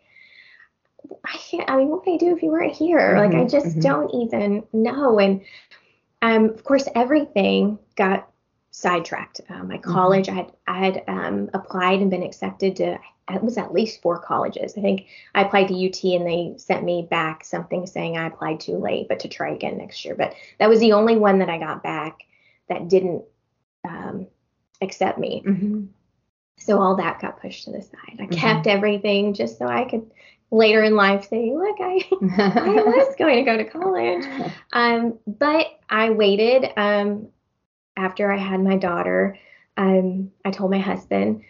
I 1.24 1.36
can't, 1.36 1.70
I 1.70 1.76
mean, 1.76 1.90
what 1.90 2.04
would 2.04 2.14
I 2.14 2.16
do 2.16 2.34
if 2.34 2.42
you 2.42 2.50
weren't 2.50 2.74
here? 2.74 2.98
Mm-hmm. 2.98 3.18
Like, 3.18 3.34
I 3.34 3.44
mm-hmm. 3.44 3.48
just 3.50 3.66
mm-hmm. 3.66 3.80
don't 3.80 4.14
even 4.14 4.64
know. 4.72 5.20
And, 5.20 5.42
um, 6.22 6.46
of 6.46 6.64
course, 6.64 6.88
everything 6.96 7.78
got 7.94 8.28
sidetracked. 8.74 9.40
Um, 9.48 9.68
my 9.68 9.78
mm-hmm. 9.78 9.92
college, 9.92 10.26
mm-hmm. 10.26 10.38
I 10.38 10.42
had 10.42 10.52
I 10.66 10.84
had 10.84 11.04
um, 11.06 11.50
applied 11.54 12.00
and 12.00 12.10
been 12.10 12.24
accepted 12.24 12.76
to 12.76 12.98
it 13.30 13.42
was 13.42 13.56
at 13.56 13.72
least 13.72 14.02
four 14.02 14.18
colleges. 14.18 14.74
I 14.76 14.82
think 14.82 15.06
I 15.34 15.42
applied 15.42 15.68
to 15.68 15.86
UT 15.86 16.04
and 16.04 16.26
they 16.26 16.54
sent 16.58 16.84
me 16.84 17.06
back 17.08 17.44
something 17.44 17.86
saying 17.86 18.18
I 18.18 18.26
applied 18.26 18.60
too 18.60 18.76
late, 18.76 19.08
but 19.08 19.20
to 19.20 19.28
try 19.28 19.50
again 19.52 19.78
next 19.78 20.04
year. 20.04 20.14
But 20.14 20.34
that 20.58 20.68
was 20.68 20.80
the 20.80 20.92
only 20.92 21.16
one 21.16 21.38
that 21.38 21.48
I 21.48 21.58
got 21.58 21.82
back 21.82 22.24
that 22.68 22.88
didn't 22.88 23.24
um, 23.88 24.26
accept 24.82 25.18
me. 25.18 25.42
Mm-hmm. 25.46 25.84
So 26.58 26.82
all 26.82 26.96
that 26.96 27.20
got 27.20 27.40
pushed 27.40 27.64
to 27.64 27.72
the 27.72 27.80
side. 27.80 28.18
I 28.18 28.24
mm-hmm. 28.24 28.32
kept 28.32 28.66
everything 28.66 29.32
just 29.32 29.56
so 29.56 29.66
I 29.66 29.84
could 29.84 30.10
later 30.50 30.82
in 30.82 30.94
life 30.94 31.28
say, 31.28 31.50
look, 31.54 31.76
I, 31.80 32.06
I 32.38 32.82
was 32.82 33.14
going 33.18 33.36
to 33.36 33.50
go 33.50 33.56
to 33.56 33.64
college. 33.64 34.24
Um, 34.72 35.18
but 35.26 35.66
I 35.88 36.10
waited. 36.10 36.68
Um, 36.76 37.28
after 37.96 38.32
I 38.32 38.36
had 38.36 38.60
my 38.60 38.76
daughter, 38.76 39.38
um, 39.76 40.30
I 40.44 40.50
told 40.50 40.70
my 40.70 40.78
husband, 40.78 41.42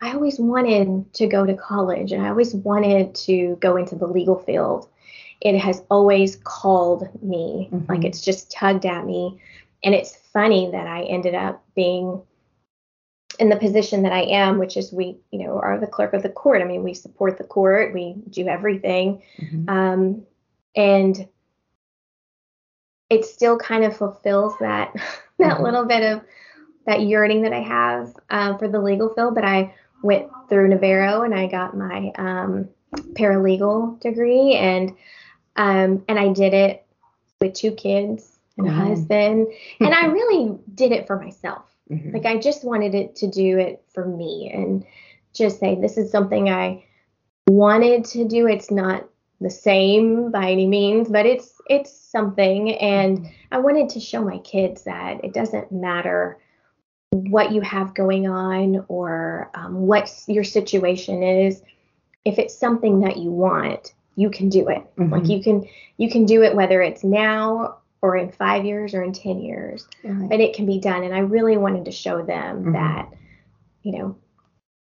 I 0.00 0.12
always 0.12 0.38
wanted 0.38 1.12
to 1.14 1.26
go 1.26 1.46
to 1.46 1.54
college 1.54 2.12
and 2.12 2.24
I 2.24 2.28
always 2.28 2.54
wanted 2.54 3.14
to 3.14 3.56
go 3.60 3.76
into 3.76 3.94
the 3.94 4.06
legal 4.06 4.38
field. 4.38 4.88
It 5.40 5.58
has 5.58 5.82
always 5.90 6.36
called 6.36 7.08
me, 7.22 7.68
mm-hmm. 7.72 7.90
like 7.90 8.04
it's 8.04 8.20
just 8.20 8.50
tugged 8.50 8.86
at 8.86 9.06
me. 9.06 9.40
And 9.82 9.94
it's 9.94 10.16
funny 10.32 10.70
that 10.70 10.86
I 10.86 11.02
ended 11.04 11.34
up 11.34 11.64
being 11.74 12.22
in 13.38 13.48
the 13.48 13.56
position 13.56 14.02
that 14.02 14.12
I 14.12 14.22
am, 14.22 14.58
which 14.58 14.76
is 14.76 14.92
we, 14.92 15.18
you 15.30 15.46
know, 15.46 15.58
are 15.58 15.78
the 15.78 15.86
clerk 15.86 16.14
of 16.14 16.22
the 16.22 16.30
court. 16.30 16.62
I 16.62 16.64
mean, 16.64 16.82
we 16.82 16.94
support 16.94 17.38
the 17.38 17.44
court, 17.44 17.92
we 17.92 18.14
do 18.30 18.48
everything. 18.48 19.22
Mm-hmm. 19.38 19.68
Um, 19.68 20.26
and 20.74 21.28
it 23.08 23.24
still 23.24 23.58
kind 23.58 23.84
of 23.84 23.96
fulfills 23.96 24.54
that 24.60 24.94
that 25.38 25.54
mm-hmm. 25.54 25.64
little 25.64 25.84
bit 25.84 26.02
of 26.02 26.22
that 26.86 27.02
yearning 27.02 27.42
that 27.42 27.52
I 27.52 27.60
have 27.60 28.14
uh, 28.30 28.56
for 28.58 28.68
the 28.68 28.80
legal 28.80 29.12
field. 29.14 29.34
But 29.34 29.44
I 29.44 29.74
went 30.02 30.28
through 30.48 30.68
Navarro 30.68 31.22
and 31.22 31.34
I 31.34 31.46
got 31.46 31.76
my 31.76 32.12
um, 32.16 32.68
paralegal 33.14 34.00
degree, 34.00 34.54
and 34.54 34.96
um, 35.56 36.04
and 36.08 36.18
I 36.18 36.32
did 36.32 36.54
it 36.54 36.84
with 37.40 37.54
two 37.54 37.72
kids 37.72 38.38
and 38.56 38.66
mm-hmm. 38.66 38.80
a 38.80 38.84
husband, 38.88 39.48
and 39.80 39.94
I 39.94 40.06
really 40.06 40.58
did 40.74 40.92
it 40.92 41.06
for 41.06 41.18
myself. 41.18 41.64
Mm-hmm. 41.90 42.12
Like 42.12 42.26
I 42.26 42.38
just 42.38 42.64
wanted 42.64 42.94
it 42.94 43.16
to 43.16 43.28
do 43.28 43.58
it 43.58 43.84
for 43.92 44.04
me 44.04 44.50
and 44.52 44.84
just 45.32 45.60
say 45.60 45.76
this 45.76 45.96
is 45.96 46.10
something 46.10 46.48
I 46.48 46.84
wanted 47.46 48.04
to 48.06 48.26
do. 48.26 48.46
It's 48.46 48.70
not 48.70 49.08
the 49.40 49.50
same 49.50 50.30
by 50.30 50.50
any 50.50 50.66
means, 50.66 51.08
but 51.08 51.26
it's 51.26 51.60
it's 51.68 51.92
something 51.92 52.74
and 52.76 53.18
mm-hmm. 53.18 53.28
I 53.52 53.58
wanted 53.58 53.90
to 53.90 54.00
show 54.00 54.24
my 54.24 54.38
kids 54.38 54.84
that 54.84 55.24
it 55.24 55.34
doesn't 55.34 55.72
matter 55.72 56.38
what 57.10 57.52
you 57.52 57.60
have 57.60 57.94
going 57.94 58.28
on 58.28 58.84
or 58.88 59.50
um, 59.54 59.86
what 59.86 60.12
your 60.26 60.44
situation 60.44 61.22
is. 61.22 61.62
If 62.24 62.38
it's 62.38 62.56
something 62.58 63.00
that 63.00 63.18
you 63.18 63.30
want, 63.30 63.92
you 64.16 64.30
can 64.30 64.48
do 64.48 64.68
it. 64.68 64.84
Mm-hmm. 64.96 65.12
Like 65.12 65.28
you 65.28 65.42
can 65.42 65.68
you 65.98 66.10
can 66.10 66.24
do 66.24 66.42
it 66.42 66.54
whether 66.54 66.80
it's 66.82 67.04
now 67.04 67.78
or 68.02 68.16
in 68.16 68.30
five 68.30 68.64
years 68.64 68.94
or 68.94 69.02
in 69.02 69.12
ten 69.12 69.40
years, 69.40 69.86
right. 70.02 70.28
but 70.28 70.40
it 70.40 70.54
can 70.54 70.66
be 70.66 70.78
done. 70.78 71.04
And 71.04 71.14
I 71.14 71.20
really 71.20 71.56
wanted 71.56 71.84
to 71.86 71.92
show 71.92 72.22
them 72.22 72.62
mm-hmm. 72.62 72.72
that, 72.72 73.12
you 73.82 73.98
know, 73.98 74.16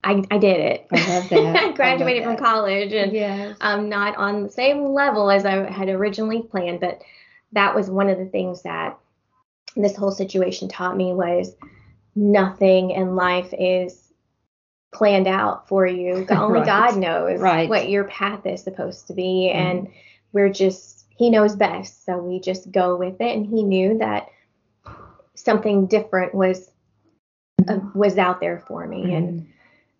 I, 0.03 0.24
I 0.31 0.38
did 0.38 0.60
it. 0.60 0.88
I 0.91 0.95
love 1.07 1.29
that. 1.29 1.55
I 1.63 1.72
graduated 1.72 2.24
from 2.24 2.38
college 2.38 2.91
and 2.93 3.13
yes. 3.13 3.57
I'm 3.62 3.88
not 3.89 4.15
on 4.17 4.43
the 4.43 4.50
same 4.50 4.93
level 4.93 5.31
as 5.31 5.45
I 5.45 5.69
had 5.72 5.88
originally 5.89 6.43
planned, 6.43 6.79
but 6.81 7.01
that 7.53 7.74
was 7.75 7.89
one 7.89 8.10
of 8.10 8.17
the 8.17 8.25
things 8.25 8.63
that 8.63 8.98
this 9.75 9.95
whole 9.95 10.12
situation 10.12 10.67
taught 10.67 10.98
me 10.98 11.13
was 11.13 11.55
nothing 12.15 12.91
in 12.91 13.15
life 13.15 13.53
is 13.57 14.12
planned 14.93 15.27
out 15.27 15.67
for 15.67 15.88
you. 15.88 16.25
Only 16.29 16.60
Right. 16.60 16.65
God 16.65 16.98
knows 16.98 17.39
Right. 17.39 17.69
what 17.69 17.89
your 17.89 18.03
path 18.03 18.45
is 18.45 18.62
supposed 18.63 19.07
to 19.07 19.13
be. 19.13 19.50
Mhm. 19.51 19.55
And 19.55 19.88
we're 20.33 20.51
just, 20.51 21.05
He 21.15 21.29
knows 21.29 21.55
best. 21.55 22.05
So 22.05 22.17
we 22.17 22.39
just 22.39 22.72
go 22.72 22.98
with 22.98 23.22
it. 23.22 23.36
And 23.36 23.45
He 23.45 23.63
knew 23.63 23.98
that 24.00 24.27
something 25.36 25.88
different 25.88 26.36
was 26.36 26.69
uh, 27.67 27.79
was 27.95 28.17
out 28.17 28.41
there 28.41 28.60
for 28.67 28.86
me. 28.86 29.13
And 29.13 29.41
Mhm. 29.41 29.45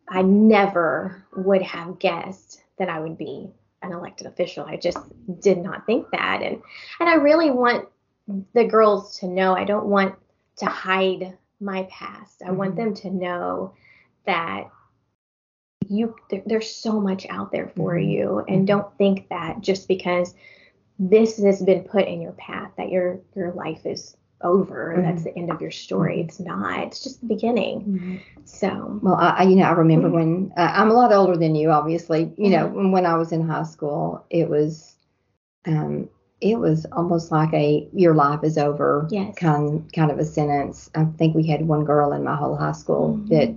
I 0.08 0.22
never 0.22 1.24
would 1.36 1.62
have 1.62 2.00
guessed 2.00 2.62
that 2.78 2.90
I 2.90 3.00
would 3.00 3.18
be 3.18 3.50
an 3.82 3.92
elected 3.92 4.28
official. 4.28 4.66
I 4.66 4.78
just 4.78 4.98
did 5.42 5.58
not 5.60 5.86
think 5.86 6.08
that. 6.12 6.42
And 6.42 6.62
and 7.00 7.10
I 7.10 7.16
really 7.16 7.52
want 7.52 7.88
the 8.54 8.66
girls 8.66 9.20
to 9.20 9.28
know 9.28 9.56
I 9.56 9.66
don't 9.66 9.88
want 9.88 10.16
to 10.58 10.66
hide 10.66 11.38
my 11.60 11.84
past. 11.84 12.42
I 12.46 12.52
want 12.52 12.74
Mhm. 12.74 12.78
them 12.78 12.94
to 12.96 13.10
know 13.12 13.74
that 14.26 14.70
you 15.88 16.16
there, 16.30 16.44
there's 16.46 16.74
so 16.74 17.00
much 17.00 17.26
out 17.30 17.52
there 17.52 17.68
for 17.68 17.96
Mhm. 17.96 18.10
you 18.10 18.40
and 18.48 18.64
Mhm. 18.64 18.68
don't 18.68 18.98
think 18.98 19.28
that 19.30 19.62
just 19.62 19.88
because 19.88 20.36
this 21.00 21.38
has 21.38 21.62
been 21.62 21.84
put 21.84 22.08
in 22.08 22.22
your 22.22 22.32
path 22.34 22.72
that 22.78 22.90
your 22.90 23.20
your 23.36 23.52
life 23.52 23.86
is 23.86 24.16
over 24.44 24.92
and 24.92 25.04
that's 25.06 25.24
Mhm. 25.24 25.26
the 25.26 25.38
end 25.38 25.50
of 25.52 25.62
your 25.62 25.72
story. 25.72 26.22
It's 26.22 26.40
not. 26.40 26.84
It's 26.88 27.04
just 27.04 27.22
the 27.22 27.28
beginning. 27.28 27.82
Mhm. 27.82 28.20
So 28.46 29.00
Well, 29.02 29.16
I, 29.16 29.44
you 29.44 29.56
know, 29.56 29.64
I 29.64 29.72
remember 29.72 30.08
Mm-hmm. 30.08 30.16
when 30.16 30.54
uh, 30.58 30.72
I'm 30.74 30.92
a 30.92 30.94
lot 30.94 31.14
older 31.14 31.38
than 31.38 31.56
you, 31.56 31.72
obviously. 31.72 32.32
You 32.38 32.50
know, 32.52 32.68
Mhm. 32.68 32.92
when, 32.92 33.06
I 33.06 33.16
was 33.16 33.32
in 33.32 33.48
high 33.48 33.64
school, 33.64 34.24
it 34.30 34.50
was, 34.50 34.96
um, 35.66 36.08
it 36.42 36.60
was 36.60 36.86
almost 36.92 37.32
like 37.32 37.54
a 37.54 37.88
your 37.94 38.14
life 38.16 38.44
is 38.44 38.58
over 38.58 39.08
Yes. 39.10 39.36
kind 39.38 39.92
kind 39.94 40.12
of 40.12 40.20
a 40.20 40.26
sentence. 40.26 40.90
I 40.96 41.06
think 41.18 41.36
we 41.36 41.48
had 41.48 41.68
one 41.68 41.86
girl 41.86 42.12
in 42.14 42.24
my 42.24 42.36
whole 42.36 42.56
high 42.56 42.74
school 42.74 43.20
Mhm. 43.26 43.30
that 43.30 43.54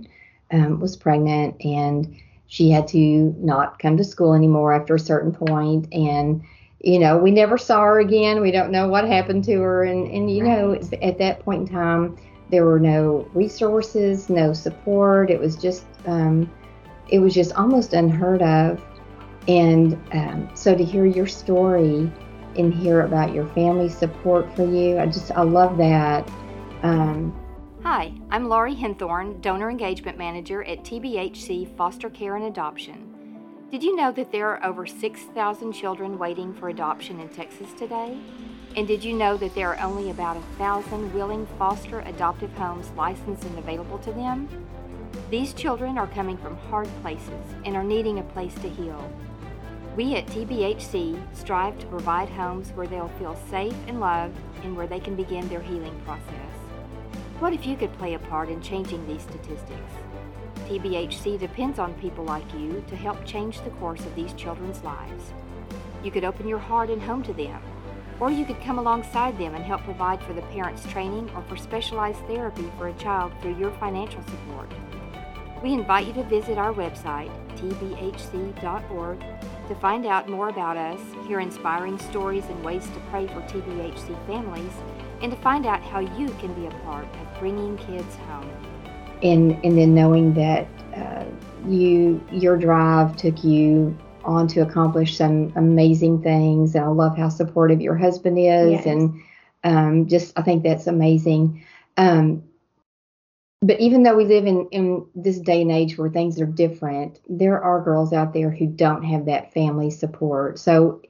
um, 0.57 0.79
was 0.79 0.95
pregnant 0.95 1.55
and 1.65 2.15
she 2.47 2.69
had 2.69 2.87
to 2.89 3.35
not 3.39 3.79
come 3.79 3.97
to 3.97 4.03
school 4.05 4.33
anymore 4.33 4.73
after 4.73 4.95
a 4.95 4.99
certain 4.99 5.33
point 5.33 5.93
and 5.93 6.41
you 6.81 6.99
know 6.99 7.17
we 7.17 7.31
never 7.31 7.57
saw 7.57 7.81
her 7.81 7.99
again. 7.99 8.41
We 8.41 8.51
don't 8.51 8.71
know 8.71 8.87
what 8.87 9.05
happened 9.05 9.43
to 9.45 9.59
her. 9.61 9.83
And 9.83 10.09
and 10.11 10.31
you 10.31 10.43
know 10.43 10.79
at 11.01 11.17
that 11.17 11.39
point 11.39 11.67
in 11.67 11.75
time 11.75 12.17
there 12.49 12.65
were 12.65 12.79
no 12.79 13.29
resources 13.33 14.29
no 14.29 14.53
support. 14.53 15.29
It 15.29 15.39
was 15.39 15.55
just 15.55 15.85
um, 16.05 16.51
it 17.09 17.19
was 17.19 17.33
just 17.33 17.53
almost 17.53 17.93
unheard 17.93 18.41
of. 18.41 18.83
And 19.47 19.93
um, 20.11 20.49
so 20.53 20.75
to 20.75 20.83
hear 20.83 21.05
your 21.05 21.27
story 21.27 22.11
and 22.57 22.73
hear 22.73 23.01
about 23.01 23.33
your 23.33 23.47
family 23.49 23.87
support 23.87 24.51
for 24.55 24.65
you 24.65 24.97
i 24.97 25.05
just 25.05 25.31
i 25.31 25.41
love 25.41 25.77
that. 25.77 26.29
Um, 26.83 27.33
Hi, 27.83 28.11
I'm 28.31 28.49
Laurie 28.49 28.75
Henthorn, 28.75 29.39
Donor 29.41 29.69
Engagement 29.69 30.17
Manager 30.17 30.63
at 30.63 30.83
TBHC 30.83 31.75
Foster 31.77 32.09
Care 32.09 32.35
and 32.35 32.45
Adoption. 32.45 33.06
Did 33.69 33.83
you 33.83 33.97
know 33.97 34.13
that 34.13 34.31
there 34.31 34.47
are 34.47 34.65
over 34.65 34.87
6,000 34.87 35.73
children 35.73 36.17
waiting 36.17 36.53
for 36.53 36.69
adoption 36.69 37.19
in 37.19 37.27
Texas 37.27 37.67
today? 37.77 38.17
And 38.77 38.87
did 38.87 39.03
you 39.03 39.11
know 39.11 39.35
that 39.35 39.55
there 39.55 39.75
are 39.75 39.85
only 39.85 40.09
about 40.09 40.37
a 40.37 40.57
thousand 40.57 41.13
willing 41.13 41.45
foster 41.59 41.99
adoptive 41.99 42.53
homes 42.53 42.89
licensed 42.95 43.43
and 43.43 43.59
available 43.59 43.97
to 43.99 44.13
them? 44.13 44.47
These 45.29 45.53
children 45.53 45.97
are 45.97 46.07
coming 46.07 46.37
from 46.37 46.55
hard 46.55 46.87
places 47.01 47.43
and 47.65 47.75
are 47.75 47.83
needing 47.83 48.19
a 48.19 48.23
place 48.23 48.55
to 48.55 48.69
heal. 48.69 49.11
We 49.97 50.15
at 50.15 50.27
TBHC 50.27 51.19
strive 51.35 51.77
to 51.79 51.87
provide 51.87 52.29
homes 52.29 52.69
where 52.69 52.87
they'll 52.87 53.11
feel 53.19 53.37
safe 53.49 53.75
and 53.87 53.99
loved 53.99 54.37
and 54.63 54.77
where 54.77 54.87
they 54.87 55.01
can 55.01 55.17
begin 55.17 55.49
their 55.49 55.61
healing 55.61 55.99
process. 56.05 56.55
What 57.39 57.51
if 57.51 57.67
you 57.67 57.75
could 57.75 57.91
play 57.97 58.13
a 58.13 58.19
part 58.19 58.47
in 58.47 58.61
changing 58.61 59.05
these 59.05 59.23
statistics? 59.23 59.91
TBHC 60.67 61.39
depends 61.39 61.79
on 61.79 61.93
people 61.93 62.25
like 62.25 62.53
you 62.53 62.83
to 62.89 62.95
help 62.97 63.23
change 63.23 63.61
the 63.61 63.69
course 63.71 64.01
of 64.01 64.13
these 64.15 64.33
children's 64.33 64.83
lives. 64.83 65.31
You 66.03 66.11
could 66.11 66.25
open 66.25 66.45
your 66.45 66.59
heart 66.59 66.89
and 66.89 67.01
home 67.01 67.23
to 67.23 67.31
them, 67.31 67.61
or 68.19 68.31
you 68.31 68.43
could 68.43 68.59
come 68.59 68.77
alongside 68.77 69.39
them 69.39 69.55
and 69.55 69.63
help 69.63 69.83
provide 69.83 70.21
for 70.21 70.33
the 70.33 70.41
parents' 70.41 70.85
training 70.91 71.31
or 71.33 71.41
for 71.43 71.55
specialized 71.55 72.19
therapy 72.27 72.69
for 72.77 72.89
a 72.89 72.93
child 72.95 73.31
through 73.41 73.57
your 73.57 73.71
financial 73.79 74.21
support. 74.23 74.69
We 75.63 75.71
invite 75.71 76.05
you 76.05 76.13
to 76.13 76.23
visit 76.23 76.57
our 76.57 76.73
website, 76.73 77.31
tbhc.org, 77.55 79.19
to 79.69 79.75
find 79.75 80.05
out 80.05 80.27
more 80.27 80.49
about 80.49 80.75
us, 80.75 80.99
hear 81.27 81.39
inspiring 81.39 81.97
stories 81.97 82.43
and 82.49 82.61
ways 82.61 82.85
to 82.87 82.99
pray 83.09 83.25
for 83.27 83.41
TBHC 83.43 84.27
families, 84.27 84.73
and 85.21 85.31
to 85.31 85.37
find 85.37 85.65
out 85.65 85.81
how 85.81 85.99
you 85.99 86.27
can 86.39 86.53
be 86.55 86.65
a 86.65 86.79
part 86.81 87.05
of 87.05 87.39
bringing 87.39 87.77
kids 87.77 88.15
home. 88.27 88.76
And 89.21 89.63
and 89.63 89.77
then 89.77 89.93
knowing 89.93 90.33
that 90.33 90.67
uh, 90.95 91.25
you 91.67 92.25
your 92.31 92.57
drive 92.57 93.15
took 93.15 93.43
you 93.43 93.97
on 94.23 94.47
to 94.47 94.61
accomplish 94.61 95.17
some 95.17 95.51
amazing 95.55 96.21
things 96.21 96.75
and 96.75 96.83
i 96.83 96.87
love 96.87 97.17
how 97.17 97.29
supportive 97.29 97.81
your 97.81 97.95
husband 97.95 98.37
is 98.37 98.71
Yes. 98.71 98.85
and 98.85 99.21
um, 99.63 100.07
just 100.07 100.37
i 100.37 100.41
think 100.41 100.63
that's 100.63 100.87
amazing 100.87 101.63
um, 101.97 102.43
but 103.61 103.79
even 103.79 104.03
though 104.03 104.15
we 104.15 104.25
live 104.25 104.45
in 104.45 104.67
in 104.71 105.05
this 105.15 105.39
day 105.39 105.61
and 105.61 105.71
age 105.71 105.97
where 105.97 106.09
things 106.09 106.39
are 106.39 106.45
different 106.45 107.19
there 107.27 107.61
are 107.61 107.81
girls 107.83 108.13
out 108.13 108.33
there 108.33 108.49
who 108.51 108.67
don't 108.67 109.03
have 109.03 109.25
that 109.25 109.53
family 109.53 109.89
support 109.89 110.59
so 110.59 111.01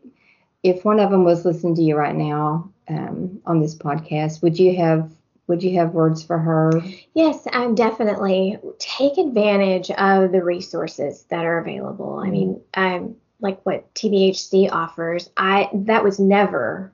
if 0.63 0.86
one 0.86 1.00
of 1.00 1.12
them 1.12 1.24
was 1.24 1.46
listening 1.46 1.76
to 1.76 1.82
you 1.84 1.96
right 1.96 2.15
now 2.15 2.72
um, 2.89 3.39
on 3.46 3.60
this 3.62 3.76
podcast 3.76 4.41
would 4.41 4.58
you 4.58 4.76
have 4.76 5.12
would 5.48 5.64
you 5.64 5.78
have 5.80 5.94
words 5.94 6.24
for 6.24 6.38
her 6.38 6.72
Yes, 7.14 7.48
I'm 7.52 7.74
definitely 7.76 8.60
take 8.80 9.18
advantage 9.18 9.90
of 9.92 10.32
the 10.32 10.44
resources 10.44 11.24
that 11.30 11.46
are 11.46 11.58
available. 11.60 12.22
I 12.24 12.30
mean, 12.30 12.62
um, 12.74 13.16
like 13.40 13.66
what 13.66 13.94
TBHC 13.96 14.70
offers. 14.72 15.30
I 15.38 15.70
that 15.74 16.04
was 16.04 16.20
never 16.20 16.92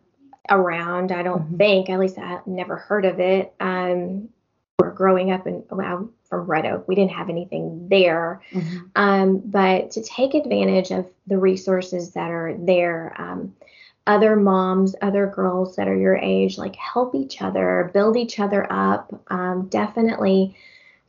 around. 0.50 1.12
I 1.12 1.24
don't 1.24 1.54
Mhm. 1.54 1.58
think. 1.58 1.90
At 1.90 2.00
least 2.00 2.18
I 2.18 2.40
never 2.46 2.76
heard 2.76 3.06
of 3.06 3.20
it. 3.20 3.54
Um, 3.60 4.30
or 4.80 4.92
growing 4.92 5.32
up 5.32 5.48
in 5.48 5.64
well, 5.72 6.10
from 6.30 6.46
Red 6.46 6.66
Oak, 6.66 6.88
we 6.88 6.96
didn't 6.96 7.12
have 7.12 7.30
anything 7.30 7.88
there. 7.90 8.42
Um, 8.96 9.38
but 9.46 9.92
to 9.92 10.02
take 10.04 10.34
advantage 10.34 10.92
of 10.92 11.06
the 11.28 11.38
resources 11.38 12.12
that 12.14 12.30
are 12.32 12.56
there, 12.58 13.16
um, 13.18 13.54
other 14.06 14.36
moms, 14.36 14.96
other 15.02 15.28
girls 15.28 15.76
that 15.76 15.88
are 15.88 15.96
your 15.96 16.16
age, 16.18 16.58
like 16.58 16.76
help 16.76 17.16
each 17.16 17.42
other, 17.42 17.90
build 17.94 18.18
each 18.18 18.40
other 18.40 18.68
up. 18.72 19.14
Um, 19.28 19.68
definitely, 19.70 20.56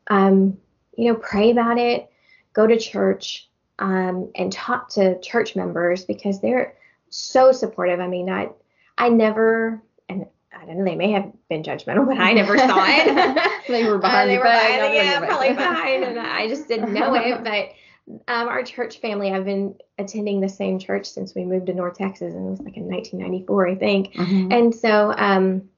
um, 0.08 0.56
you 0.96 1.12
know, 1.12 1.18
pray 1.18 1.50
about 1.50 1.78
it, 1.78 2.10
go 2.52 2.66
to 2.66 2.78
church, 2.78 3.48
um, 3.80 4.30
and 4.36 4.52
talk 4.52 4.90
to 4.90 5.20
church 5.20 5.56
members 5.56 6.04
because 6.04 6.40
they're 6.40 6.74
so 7.10 7.50
supportive. 7.50 7.98
I 7.98 8.06
mean, 8.06 8.30
I, 8.30 8.50
I 8.96 9.08
never, 9.08 9.82
and 10.08 10.26
I 10.56 10.64
don't 10.64 10.78
know, 10.78 10.84
they 10.84 10.94
may 10.94 11.10
have 11.12 11.32
been 11.48 11.64
judgmental, 11.64 12.06
but 12.06 12.18
I 12.18 12.32
never 12.32 12.56
saw 12.56 12.84
it. 12.86 13.50
They 13.66 13.84
were 13.84 13.96
behind 13.96 14.30
Uh, 14.30 14.32
they 14.32 14.38
were 14.38 14.44
behind, 14.44 14.94
yeah, 14.94 15.20
probably 15.20 15.54
behind, 15.54 16.04
and 16.04 16.20
I 16.20 16.48
just 16.48 16.68
didn't 16.68 16.92
know 16.92 17.14
it. 17.14 17.42
But 17.42 17.70
um, 18.08 18.48
our 18.48 18.62
church 18.62 19.00
family, 19.00 19.32
I've 19.32 19.44
been 19.44 19.76
attending 19.98 20.40
the 20.40 20.48
same 20.48 20.78
church 20.78 21.06
since 21.06 21.34
we 21.34 21.44
moved 21.44 21.66
to 21.66 21.74
North 21.74 21.96
Texas, 21.96 22.34
and 22.34 22.46
it 22.46 22.50
was 22.50 22.60
like 22.60 22.76
in 22.76 22.88
1994, 22.88 23.68
I 23.68 23.74
think. 23.74 24.12
Mhm. 24.14 24.52
And 24.52 24.74
so, 24.74 25.14
um, 25.16 25.68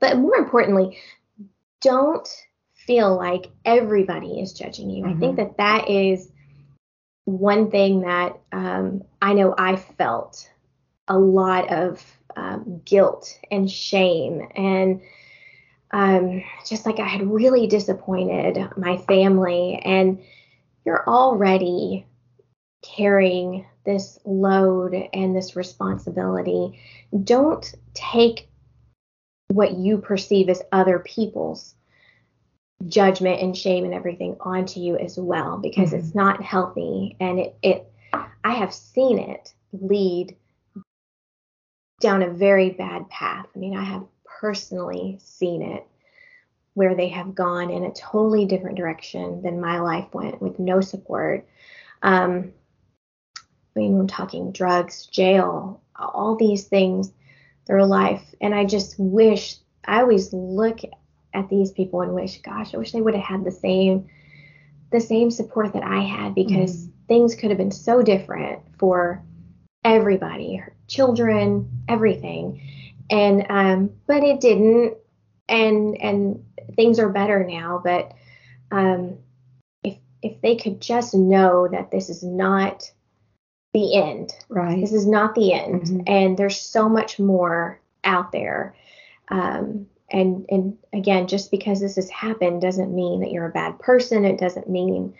but 0.00 0.16
more 0.16 0.36
importantly, 0.36 0.98
don't 1.80 2.28
feel 2.86 3.14
like 3.14 3.50
everybody 3.64 4.40
is 4.40 4.52
judging 4.52 4.88
you. 4.88 5.04
I 5.04 5.14
think 5.14 5.36
that 5.36 5.58
that 5.58 5.90
is 5.90 6.30
one 7.24 7.70
thing 7.70 8.00
that 8.00 8.38
um, 8.52 9.02
I 9.20 9.34
know 9.34 9.54
I 9.58 9.76
felt 9.76 10.50
a 11.08 11.18
lot 11.18 11.70
of 11.70 12.02
um, 12.36 12.80
guilt 12.84 13.38
and 13.50 13.70
shame 13.70 14.48
and 14.54 15.02
um, 15.90 16.42
just 16.66 16.86
like 16.86 16.98
I 17.00 17.06
had 17.06 17.30
really 17.30 17.66
disappointed 17.66 18.58
my 18.76 18.98
family 18.98 19.80
and 19.84 20.22
you're 20.88 21.06
already 21.06 22.06
carrying 22.82 23.66
this 23.84 24.18
load 24.24 24.94
and 25.12 25.36
this 25.36 25.54
responsibility. 25.54 26.80
Don't 27.24 27.74
take 27.92 28.48
what 29.48 29.76
you 29.76 29.98
perceive 29.98 30.48
as 30.48 30.62
other 30.72 30.98
people's 30.98 31.74
judgment 32.86 33.42
and 33.42 33.54
shame 33.54 33.84
and 33.84 33.92
everything 33.92 34.38
onto 34.40 34.80
you 34.80 34.96
as 34.96 35.18
well 35.18 35.58
because 35.58 35.92
it's 35.92 36.08
mm-hmm. 36.08 36.20
not 36.20 36.42
healthy 36.42 37.18
and 37.20 37.38
it, 37.38 37.58
it 37.62 37.92
I 38.42 38.54
have 38.54 38.72
seen 38.72 39.18
it 39.18 39.52
lead 39.74 40.36
down 42.00 42.22
a 42.22 42.30
very 42.30 42.70
bad 42.70 43.10
path. 43.10 43.44
I 43.54 43.58
mean, 43.58 43.76
I 43.76 43.84
have 43.84 44.04
personally 44.40 45.18
seen 45.22 45.60
it 45.60 45.86
where 46.78 46.94
they 46.94 47.08
have 47.08 47.34
gone 47.34 47.70
in 47.70 47.82
a 47.82 47.92
totally 47.92 48.46
different 48.46 48.76
direction 48.76 49.42
than 49.42 49.60
my 49.60 49.80
life 49.80 50.06
went 50.12 50.40
with 50.40 50.60
no 50.60 50.80
support. 50.80 51.44
Um, 52.02 52.52
I 53.36 53.80
mean, 53.80 53.98
we're 53.98 54.06
talking 54.06 54.52
drugs, 54.52 55.06
jail, 55.06 55.82
all 55.96 56.36
these 56.36 56.68
things, 56.68 57.12
their 57.66 57.84
life. 57.84 58.22
And 58.40 58.54
I 58.54 58.64
just 58.64 58.94
wish, 58.96 59.56
I 59.86 60.02
always 60.02 60.32
look 60.32 60.78
at 61.34 61.48
these 61.48 61.72
people 61.72 62.02
and 62.02 62.14
wish, 62.14 62.40
gosh, 62.42 62.72
I 62.72 62.78
wish 62.78 62.92
they 62.92 63.00
would 63.00 63.16
have 63.16 63.24
had 63.24 63.44
the 63.44 63.50
same 63.50 64.08
the 64.90 65.00
same 65.00 65.32
support 65.32 65.72
that 65.72 65.82
I 65.82 66.00
had 66.00 66.34
because 66.34 66.86
mm. 66.86 66.92
things 67.08 67.34
could 67.34 67.50
have 67.50 67.58
been 67.58 67.72
so 67.72 68.02
different 68.02 68.60
for 68.78 69.22
everybody, 69.84 70.62
children, 70.86 71.68
everything. 71.88 72.62
And 73.10 73.44
um, 73.50 73.90
but 74.06 74.22
it 74.22 74.40
didn't, 74.40 74.96
and 75.48 76.00
and 76.00 76.44
things 76.74 76.98
are 76.98 77.08
better 77.08 77.44
now. 77.44 77.80
But 77.82 78.12
um, 78.70 79.18
if 79.82 79.96
if 80.22 80.40
they 80.40 80.56
could 80.56 80.80
just 80.80 81.14
know 81.14 81.68
that 81.68 81.90
this 81.90 82.08
is 82.08 82.22
not 82.22 82.90
the 83.74 83.96
end, 83.96 84.32
right? 84.48 84.80
This 84.80 84.92
is 84.92 85.06
not 85.06 85.34
the 85.34 85.52
end, 85.52 85.82
mm-hmm. 85.82 86.00
and 86.06 86.36
there's 86.36 86.60
so 86.60 86.88
much 86.88 87.18
more 87.18 87.80
out 88.04 88.32
there. 88.32 88.74
Um, 89.28 89.86
and 90.10 90.46
and 90.48 90.76
again, 90.92 91.26
just 91.26 91.50
because 91.50 91.80
this 91.80 91.96
has 91.96 92.10
happened 92.10 92.62
doesn't 92.62 92.94
mean 92.94 93.20
that 93.20 93.30
you're 93.30 93.46
a 93.46 93.52
bad 93.52 93.78
person. 93.78 94.24
It 94.24 94.38
doesn't 94.38 94.68
mean 94.68 95.14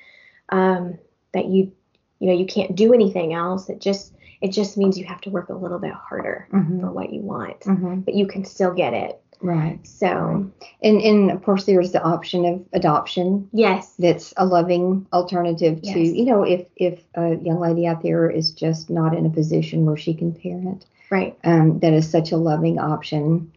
um, 0.48 0.98
that 1.32 1.46
you 1.46 1.72
you 2.18 2.28
know 2.28 2.32
you 2.32 2.46
can't 2.46 2.74
do 2.74 2.94
anything 2.94 3.34
else. 3.34 3.68
It 3.68 3.80
just 3.80 4.14
it 4.40 4.52
just 4.52 4.76
means 4.76 4.98
you 4.98 5.04
have 5.04 5.20
to 5.22 5.30
work 5.30 5.48
a 5.48 5.54
little 5.54 5.78
bit 5.78 5.92
harder 5.92 6.48
mm-hmm. 6.52 6.80
for 6.80 6.90
what 6.90 7.12
you 7.12 7.20
want, 7.20 7.60
mm-hmm. 7.60 8.00
but 8.00 8.14
you 8.14 8.26
can 8.26 8.44
still 8.44 8.72
get 8.72 8.94
it. 8.94 9.20
Right. 9.40 9.86
So, 9.86 10.50
and 10.82 11.00
and 11.00 11.30
of 11.30 11.42
course 11.44 11.64
there's 11.64 11.92
the 11.92 12.02
option 12.02 12.44
of 12.44 12.64
adoption. 12.72 13.48
Yes. 13.52 13.94
That's 13.98 14.34
a 14.36 14.44
loving 14.44 15.06
alternative 15.12 15.80
to 15.82 16.00
yes. 16.00 16.14
you 16.16 16.24
know 16.24 16.42
if 16.42 16.66
if 16.76 17.04
a 17.14 17.36
young 17.36 17.60
lady 17.60 17.86
out 17.86 18.02
there 18.02 18.28
is 18.28 18.50
just 18.50 18.90
not 18.90 19.16
in 19.16 19.26
a 19.26 19.30
position 19.30 19.86
where 19.86 19.96
she 19.96 20.14
can 20.14 20.32
parent. 20.32 20.86
Right. 21.10 21.38
Um, 21.44 21.78
that 21.80 21.92
is 21.92 22.10
such 22.10 22.32
a 22.32 22.36
loving 22.36 22.78
option. 22.78 23.52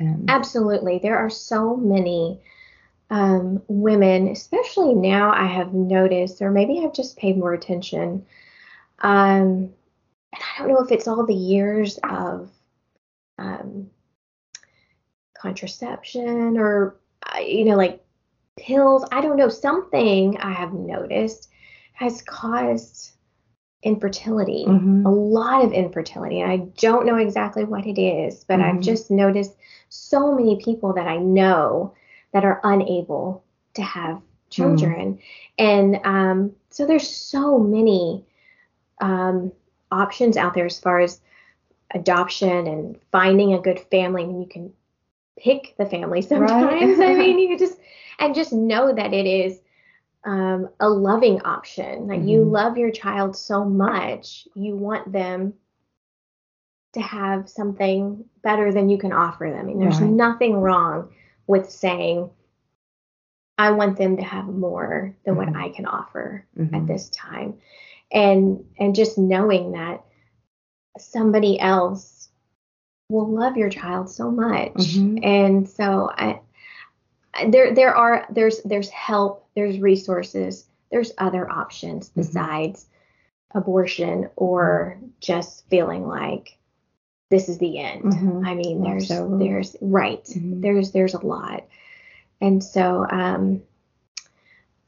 Um, 0.00 0.26
Absolutely. 0.28 0.98
There 0.98 1.16
are 1.16 1.30
so 1.30 1.76
many 1.76 2.40
um, 3.10 3.62
women, 3.68 4.28
especially 4.28 4.94
now, 4.94 5.32
I 5.32 5.46
have 5.46 5.74
noticed, 5.74 6.40
or 6.42 6.50
maybe 6.50 6.82
I've 6.82 6.94
just 6.94 7.16
paid 7.16 7.36
more 7.36 7.52
attention. 7.52 8.24
Um, 9.00 9.72
and 10.32 10.42
I 10.42 10.58
don't 10.58 10.68
know 10.68 10.80
if 10.80 10.92
it's 10.92 11.06
all 11.08 11.24
the 11.24 11.34
years 11.34 11.98
of 12.02 12.50
um, 13.38 13.90
contraception 15.46 16.58
or, 16.58 16.96
uh, 17.22 17.38
you 17.38 17.64
know, 17.64 17.76
like 17.76 18.04
pills. 18.56 19.04
I 19.12 19.20
don't 19.20 19.36
know. 19.36 19.48
Something 19.48 20.36
I 20.38 20.52
have 20.52 20.72
noticed 20.72 21.48
has 21.92 22.22
caused 22.22 23.12
infertility, 23.82 24.64
mm-hmm. 24.66 25.06
a 25.06 25.10
lot 25.10 25.64
of 25.64 25.72
infertility. 25.72 26.40
And 26.40 26.50
I 26.50 26.56
don't 26.78 27.06
know 27.06 27.16
exactly 27.16 27.64
what 27.64 27.86
it 27.86 28.00
is, 28.00 28.44
but 28.44 28.58
mm-hmm. 28.58 28.78
I've 28.78 28.82
just 28.82 29.10
noticed 29.10 29.54
so 29.88 30.34
many 30.34 30.60
people 30.62 30.92
that 30.94 31.06
I 31.06 31.18
know 31.18 31.94
that 32.32 32.44
are 32.44 32.60
unable 32.64 33.44
to 33.74 33.82
have 33.82 34.20
children. 34.50 35.14
Mm-hmm. 35.14 35.20
And 35.58 36.00
um, 36.04 36.52
so 36.70 36.86
there's 36.86 37.08
so 37.08 37.58
many 37.58 38.24
um, 39.00 39.52
options 39.92 40.36
out 40.36 40.54
there 40.54 40.66
as 40.66 40.80
far 40.80 41.00
as 41.00 41.20
adoption 41.94 42.66
and 42.66 42.98
finding 43.12 43.54
a 43.54 43.60
good 43.60 43.80
family. 43.90 44.24
I 44.24 44.26
mean, 44.26 44.40
you 44.40 44.48
can 44.48 44.72
pick 45.38 45.74
the 45.78 45.86
family 45.86 46.22
sometimes. 46.22 46.98
Right. 46.98 47.10
I 47.10 47.14
mean, 47.14 47.38
you 47.38 47.58
just 47.58 47.78
and 48.18 48.34
just 48.34 48.52
know 48.52 48.94
that 48.94 49.12
it 49.12 49.26
is 49.26 49.60
um, 50.24 50.68
a 50.80 50.88
loving 50.88 51.40
option. 51.42 52.08
Like 52.08 52.20
mm-hmm. 52.20 52.28
you 52.28 52.44
love 52.44 52.76
your 52.76 52.90
child 52.90 53.36
so 53.36 53.64
much, 53.64 54.48
you 54.54 54.76
want 54.76 55.12
them 55.12 55.54
to 56.94 57.00
have 57.00 57.48
something 57.48 58.24
better 58.42 58.72
than 58.72 58.88
you 58.88 58.98
can 58.98 59.12
offer 59.12 59.50
them. 59.50 59.60
I 59.60 59.62
mean, 59.62 59.78
there's 59.78 60.00
right. 60.00 60.10
nothing 60.10 60.54
wrong 60.54 61.10
with 61.46 61.70
saying, 61.70 62.30
I 63.58 63.70
want 63.70 63.96
them 63.98 64.16
to 64.16 64.22
have 64.22 64.46
more 64.46 65.14
than 65.24 65.34
mm-hmm. 65.34 65.52
what 65.52 65.62
I 65.62 65.68
can 65.70 65.86
offer 65.86 66.44
mm-hmm. 66.58 66.74
at 66.74 66.86
this 66.86 67.08
time. 67.10 67.58
And 68.10 68.64
and 68.78 68.94
just 68.94 69.18
knowing 69.18 69.72
that 69.72 70.04
somebody 70.98 71.58
else 71.58 72.15
will 73.08 73.28
love 73.28 73.56
your 73.56 73.70
child 73.70 74.10
so 74.10 74.30
much. 74.30 74.74
Mm-hmm. 74.74 75.18
And 75.22 75.68
so 75.68 76.10
I 76.12 76.40
there 77.48 77.74
there 77.74 77.94
are 77.94 78.26
there's 78.30 78.62
there's 78.62 78.90
help, 78.90 79.46
there's 79.54 79.78
resources, 79.78 80.66
there's 80.90 81.12
other 81.18 81.50
options 81.50 82.08
mm-hmm. 82.08 82.20
besides 82.20 82.86
abortion 83.54 84.28
or 84.36 84.98
just 85.20 85.68
feeling 85.68 86.06
like 86.06 86.58
this 87.30 87.48
is 87.48 87.58
the 87.58 87.78
end. 87.78 88.04
Mm-hmm. 88.04 88.46
I 88.46 88.54
mean, 88.54 88.82
there's 88.82 89.10
Absolutely. 89.10 89.48
there's 89.48 89.76
right. 89.80 90.24
Mm-hmm. 90.24 90.60
There's 90.60 90.92
there's 90.92 91.14
a 91.14 91.24
lot. 91.24 91.66
And 92.40 92.62
so 92.62 93.06
um 93.08 93.62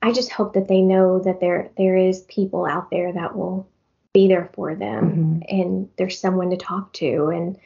I 0.00 0.12
just 0.12 0.30
hope 0.30 0.54
that 0.54 0.68
they 0.68 0.80
know 0.80 1.18
that 1.20 1.40
there 1.40 1.70
there 1.76 1.96
is 1.96 2.20
people 2.22 2.66
out 2.66 2.90
there 2.90 3.12
that 3.12 3.36
will 3.36 3.68
be 4.12 4.28
there 4.28 4.50
for 4.54 4.74
them 4.74 5.10
mm-hmm. 5.10 5.40
and 5.48 5.88
there's 5.96 6.18
someone 6.18 6.50
to 6.50 6.56
talk 6.56 6.92
to 6.94 7.26
and 7.26 7.58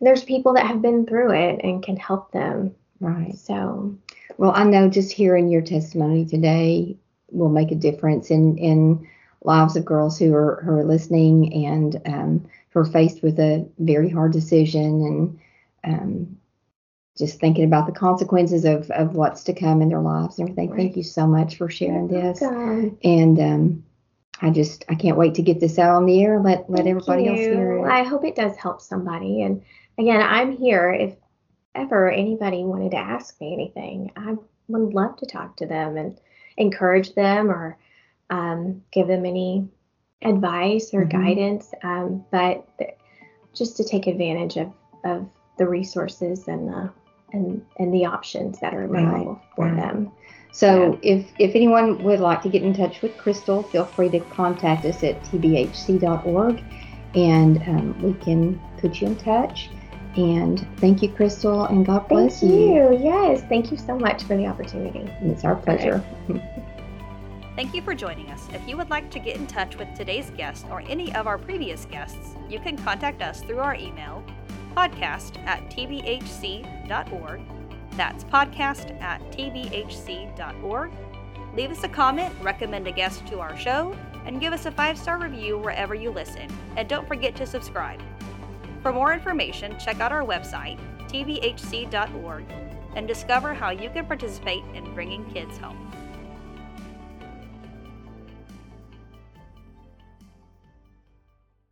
there's 0.00 0.24
people 0.24 0.54
that 0.54 0.66
have 0.66 0.82
been 0.82 1.06
through 1.06 1.32
it 1.32 1.60
and 1.62 1.82
can 1.82 1.96
help 1.96 2.32
them 2.32 2.74
Right. 3.00 3.36
So, 3.36 3.96
well, 4.36 4.52
I 4.54 4.64
know 4.64 4.88
just 4.88 5.12
hearing 5.12 5.48
your 5.48 5.62
testimony 5.62 6.26
today 6.26 6.96
will 7.30 7.48
make 7.48 7.72
a 7.72 7.76
difference 7.76 8.30
in 8.30 8.58
in 8.58 9.06
lives 9.42 9.76
of 9.76 9.86
girls 9.86 10.18
who 10.18 10.34
are 10.34 10.60
who 10.64 10.72
are 10.72 10.84
listening 10.84 11.66
and 11.66 12.00
um, 12.04 12.48
who 12.70 12.80
are 12.80 12.84
faced 12.84 13.22
with 13.22 13.38
a 13.38 13.66
very 13.78 14.10
hard 14.10 14.32
decision 14.32 15.38
and 15.84 15.94
um, 15.94 16.36
just 17.16 17.40
thinking 17.40 17.64
about 17.64 17.86
the 17.86 17.92
consequences 17.92 18.66
of 18.66 18.90
of 18.90 19.14
what's 19.14 19.44
to 19.44 19.54
come 19.54 19.80
in 19.80 19.88
their 19.88 20.00
lives 20.00 20.38
and 20.38 20.50
everything. 20.50 20.70
Right. 20.70 20.78
Thank 20.78 20.96
you 20.98 21.02
so 21.02 21.26
much 21.26 21.56
for 21.56 21.70
sharing 21.70 22.08
this. 22.08 22.42
And 22.42 23.40
um, 23.40 23.84
I 24.42 24.50
just 24.50 24.84
I 24.90 24.94
can't 24.94 25.16
wait 25.16 25.34
to 25.36 25.42
get 25.42 25.58
this 25.58 25.78
out 25.78 25.96
on 25.96 26.04
the 26.04 26.22
air. 26.22 26.38
Let 26.38 26.68
let 26.68 26.84
Thank 26.84 26.88
everybody 26.88 27.24
you. 27.24 27.30
else 27.30 27.40
hear 27.40 27.78
it. 27.78 27.90
I 27.90 28.02
hope 28.02 28.26
it 28.26 28.36
does 28.36 28.56
help 28.56 28.82
somebody. 28.82 29.40
And 29.40 29.62
again, 29.98 30.22
I'm 30.22 30.56
here 30.56 30.92
if 30.92 31.14
ever 31.74 32.10
anybody 32.10 32.64
wanted 32.64 32.92
to 32.92 32.98
ask 32.98 33.40
me 33.40 33.52
anything, 33.52 34.12
I 34.16 34.34
would 34.68 34.94
love 34.94 35.16
to 35.18 35.26
talk 35.26 35.56
to 35.56 35.66
them 35.66 35.96
and 35.96 36.18
encourage 36.56 37.14
them 37.14 37.50
or 37.50 37.78
um, 38.28 38.82
give 38.92 39.08
them 39.08 39.24
any 39.26 39.68
advice 40.22 40.92
or 40.92 41.04
mm-hmm. 41.04 41.22
guidance. 41.22 41.72
Um, 41.82 42.24
but 42.30 42.66
th- 42.78 42.96
just 43.54 43.76
to 43.78 43.84
take 43.84 44.06
advantage 44.06 44.56
of, 44.56 44.72
of 45.04 45.28
the 45.58 45.66
resources 45.66 46.48
and 46.48 46.68
the 46.68 46.90
and 47.32 47.64
and 47.78 47.94
the 47.94 48.06
options 48.06 48.58
that 48.58 48.74
are 48.74 48.84
available 48.84 49.34
right. 49.34 49.42
for 49.54 49.66
right. 49.66 49.76
them. 49.76 50.10
So 50.52 50.98
yeah. 51.02 51.14
if 51.14 51.32
if 51.38 51.54
anyone 51.54 52.02
would 52.02 52.20
like 52.20 52.42
to 52.42 52.48
get 52.48 52.62
in 52.62 52.74
touch 52.74 53.02
with 53.02 53.16
Krystal, 53.16 53.68
feel 53.70 53.84
free 53.84 54.08
to 54.10 54.20
contact 54.20 54.84
us 54.84 55.02
at 55.04 55.22
tbhc.org, 55.24 56.62
and 57.14 57.58
um, 57.68 58.02
we 58.02 58.14
can 58.14 58.60
put 58.78 59.00
you 59.00 59.08
in 59.08 59.16
touch. 59.16 59.70
And 60.16 60.66
thank 60.78 61.02
you, 61.02 61.08
Krystal, 61.08 61.70
and 61.70 61.86
God 61.86 62.08
bless 62.08 62.40
thank 62.40 62.52
you. 62.52 62.58
you. 62.58 62.98
Yes, 63.00 63.42
thank 63.48 63.70
you 63.70 63.76
so 63.76 63.96
much 63.98 64.24
for 64.24 64.36
the 64.36 64.46
opportunity. 64.46 65.08
It's 65.22 65.44
our 65.44 65.56
pleasure. 65.56 66.04
Thank 67.56 67.74
you 67.74 67.82
for 67.82 67.94
joining 67.94 68.30
us. 68.30 68.48
If 68.54 68.66
you 68.66 68.76
would 68.78 68.88
like 68.88 69.10
to 69.10 69.18
get 69.18 69.36
in 69.36 69.46
touch 69.46 69.76
with 69.76 69.92
today's 69.94 70.30
guest 70.30 70.64
or 70.70 70.80
any 70.88 71.14
of 71.14 71.26
our 71.26 71.36
previous 71.36 71.84
guests, 71.84 72.34
you 72.48 72.58
can 72.58 72.74
contact 72.74 73.20
us 73.20 73.42
through 73.42 73.58
our 73.58 73.74
email, 73.74 74.24
podcast 74.74 75.38
at 75.44 75.68
tbhc.org. 75.68 77.40
That's 77.98 78.24
podcast 78.24 78.98
at 79.02 79.20
tbhc.org. 79.32 80.92
Leave 81.54 81.70
us 81.70 81.84
a 81.84 81.88
comment, 81.88 82.34
recommend 82.40 82.86
a 82.86 82.92
guest 82.92 83.26
to 83.26 83.40
our 83.40 83.54
show, 83.58 83.94
and 84.24 84.40
give 84.40 84.54
us 84.54 84.64
a 84.64 84.70
five 84.70 84.96
star 84.96 85.18
review 85.18 85.58
wherever 85.58 85.94
you 85.94 86.10
listen. 86.10 86.48
And 86.76 86.88
don't 86.88 87.06
forget 87.06 87.34
to 87.36 87.46
subscribe. 87.46 88.00
For 88.82 88.92
more 88.92 89.12
information, 89.12 89.78
check 89.78 90.00
out 90.00 90.12
our 90.12 90.24
website, 90.24 90.78
tbhc.org, 91.08 92.44
and 92.96 93.06
discover 93.06 93.52
how 93.52 93.70
you 93.70 93.90
can 93.90 94.06
participate 94.06 94.64
in 94.74 94.94
bringing 94.94 95.24
kids 95.30 95.58
home. 95.58 95.90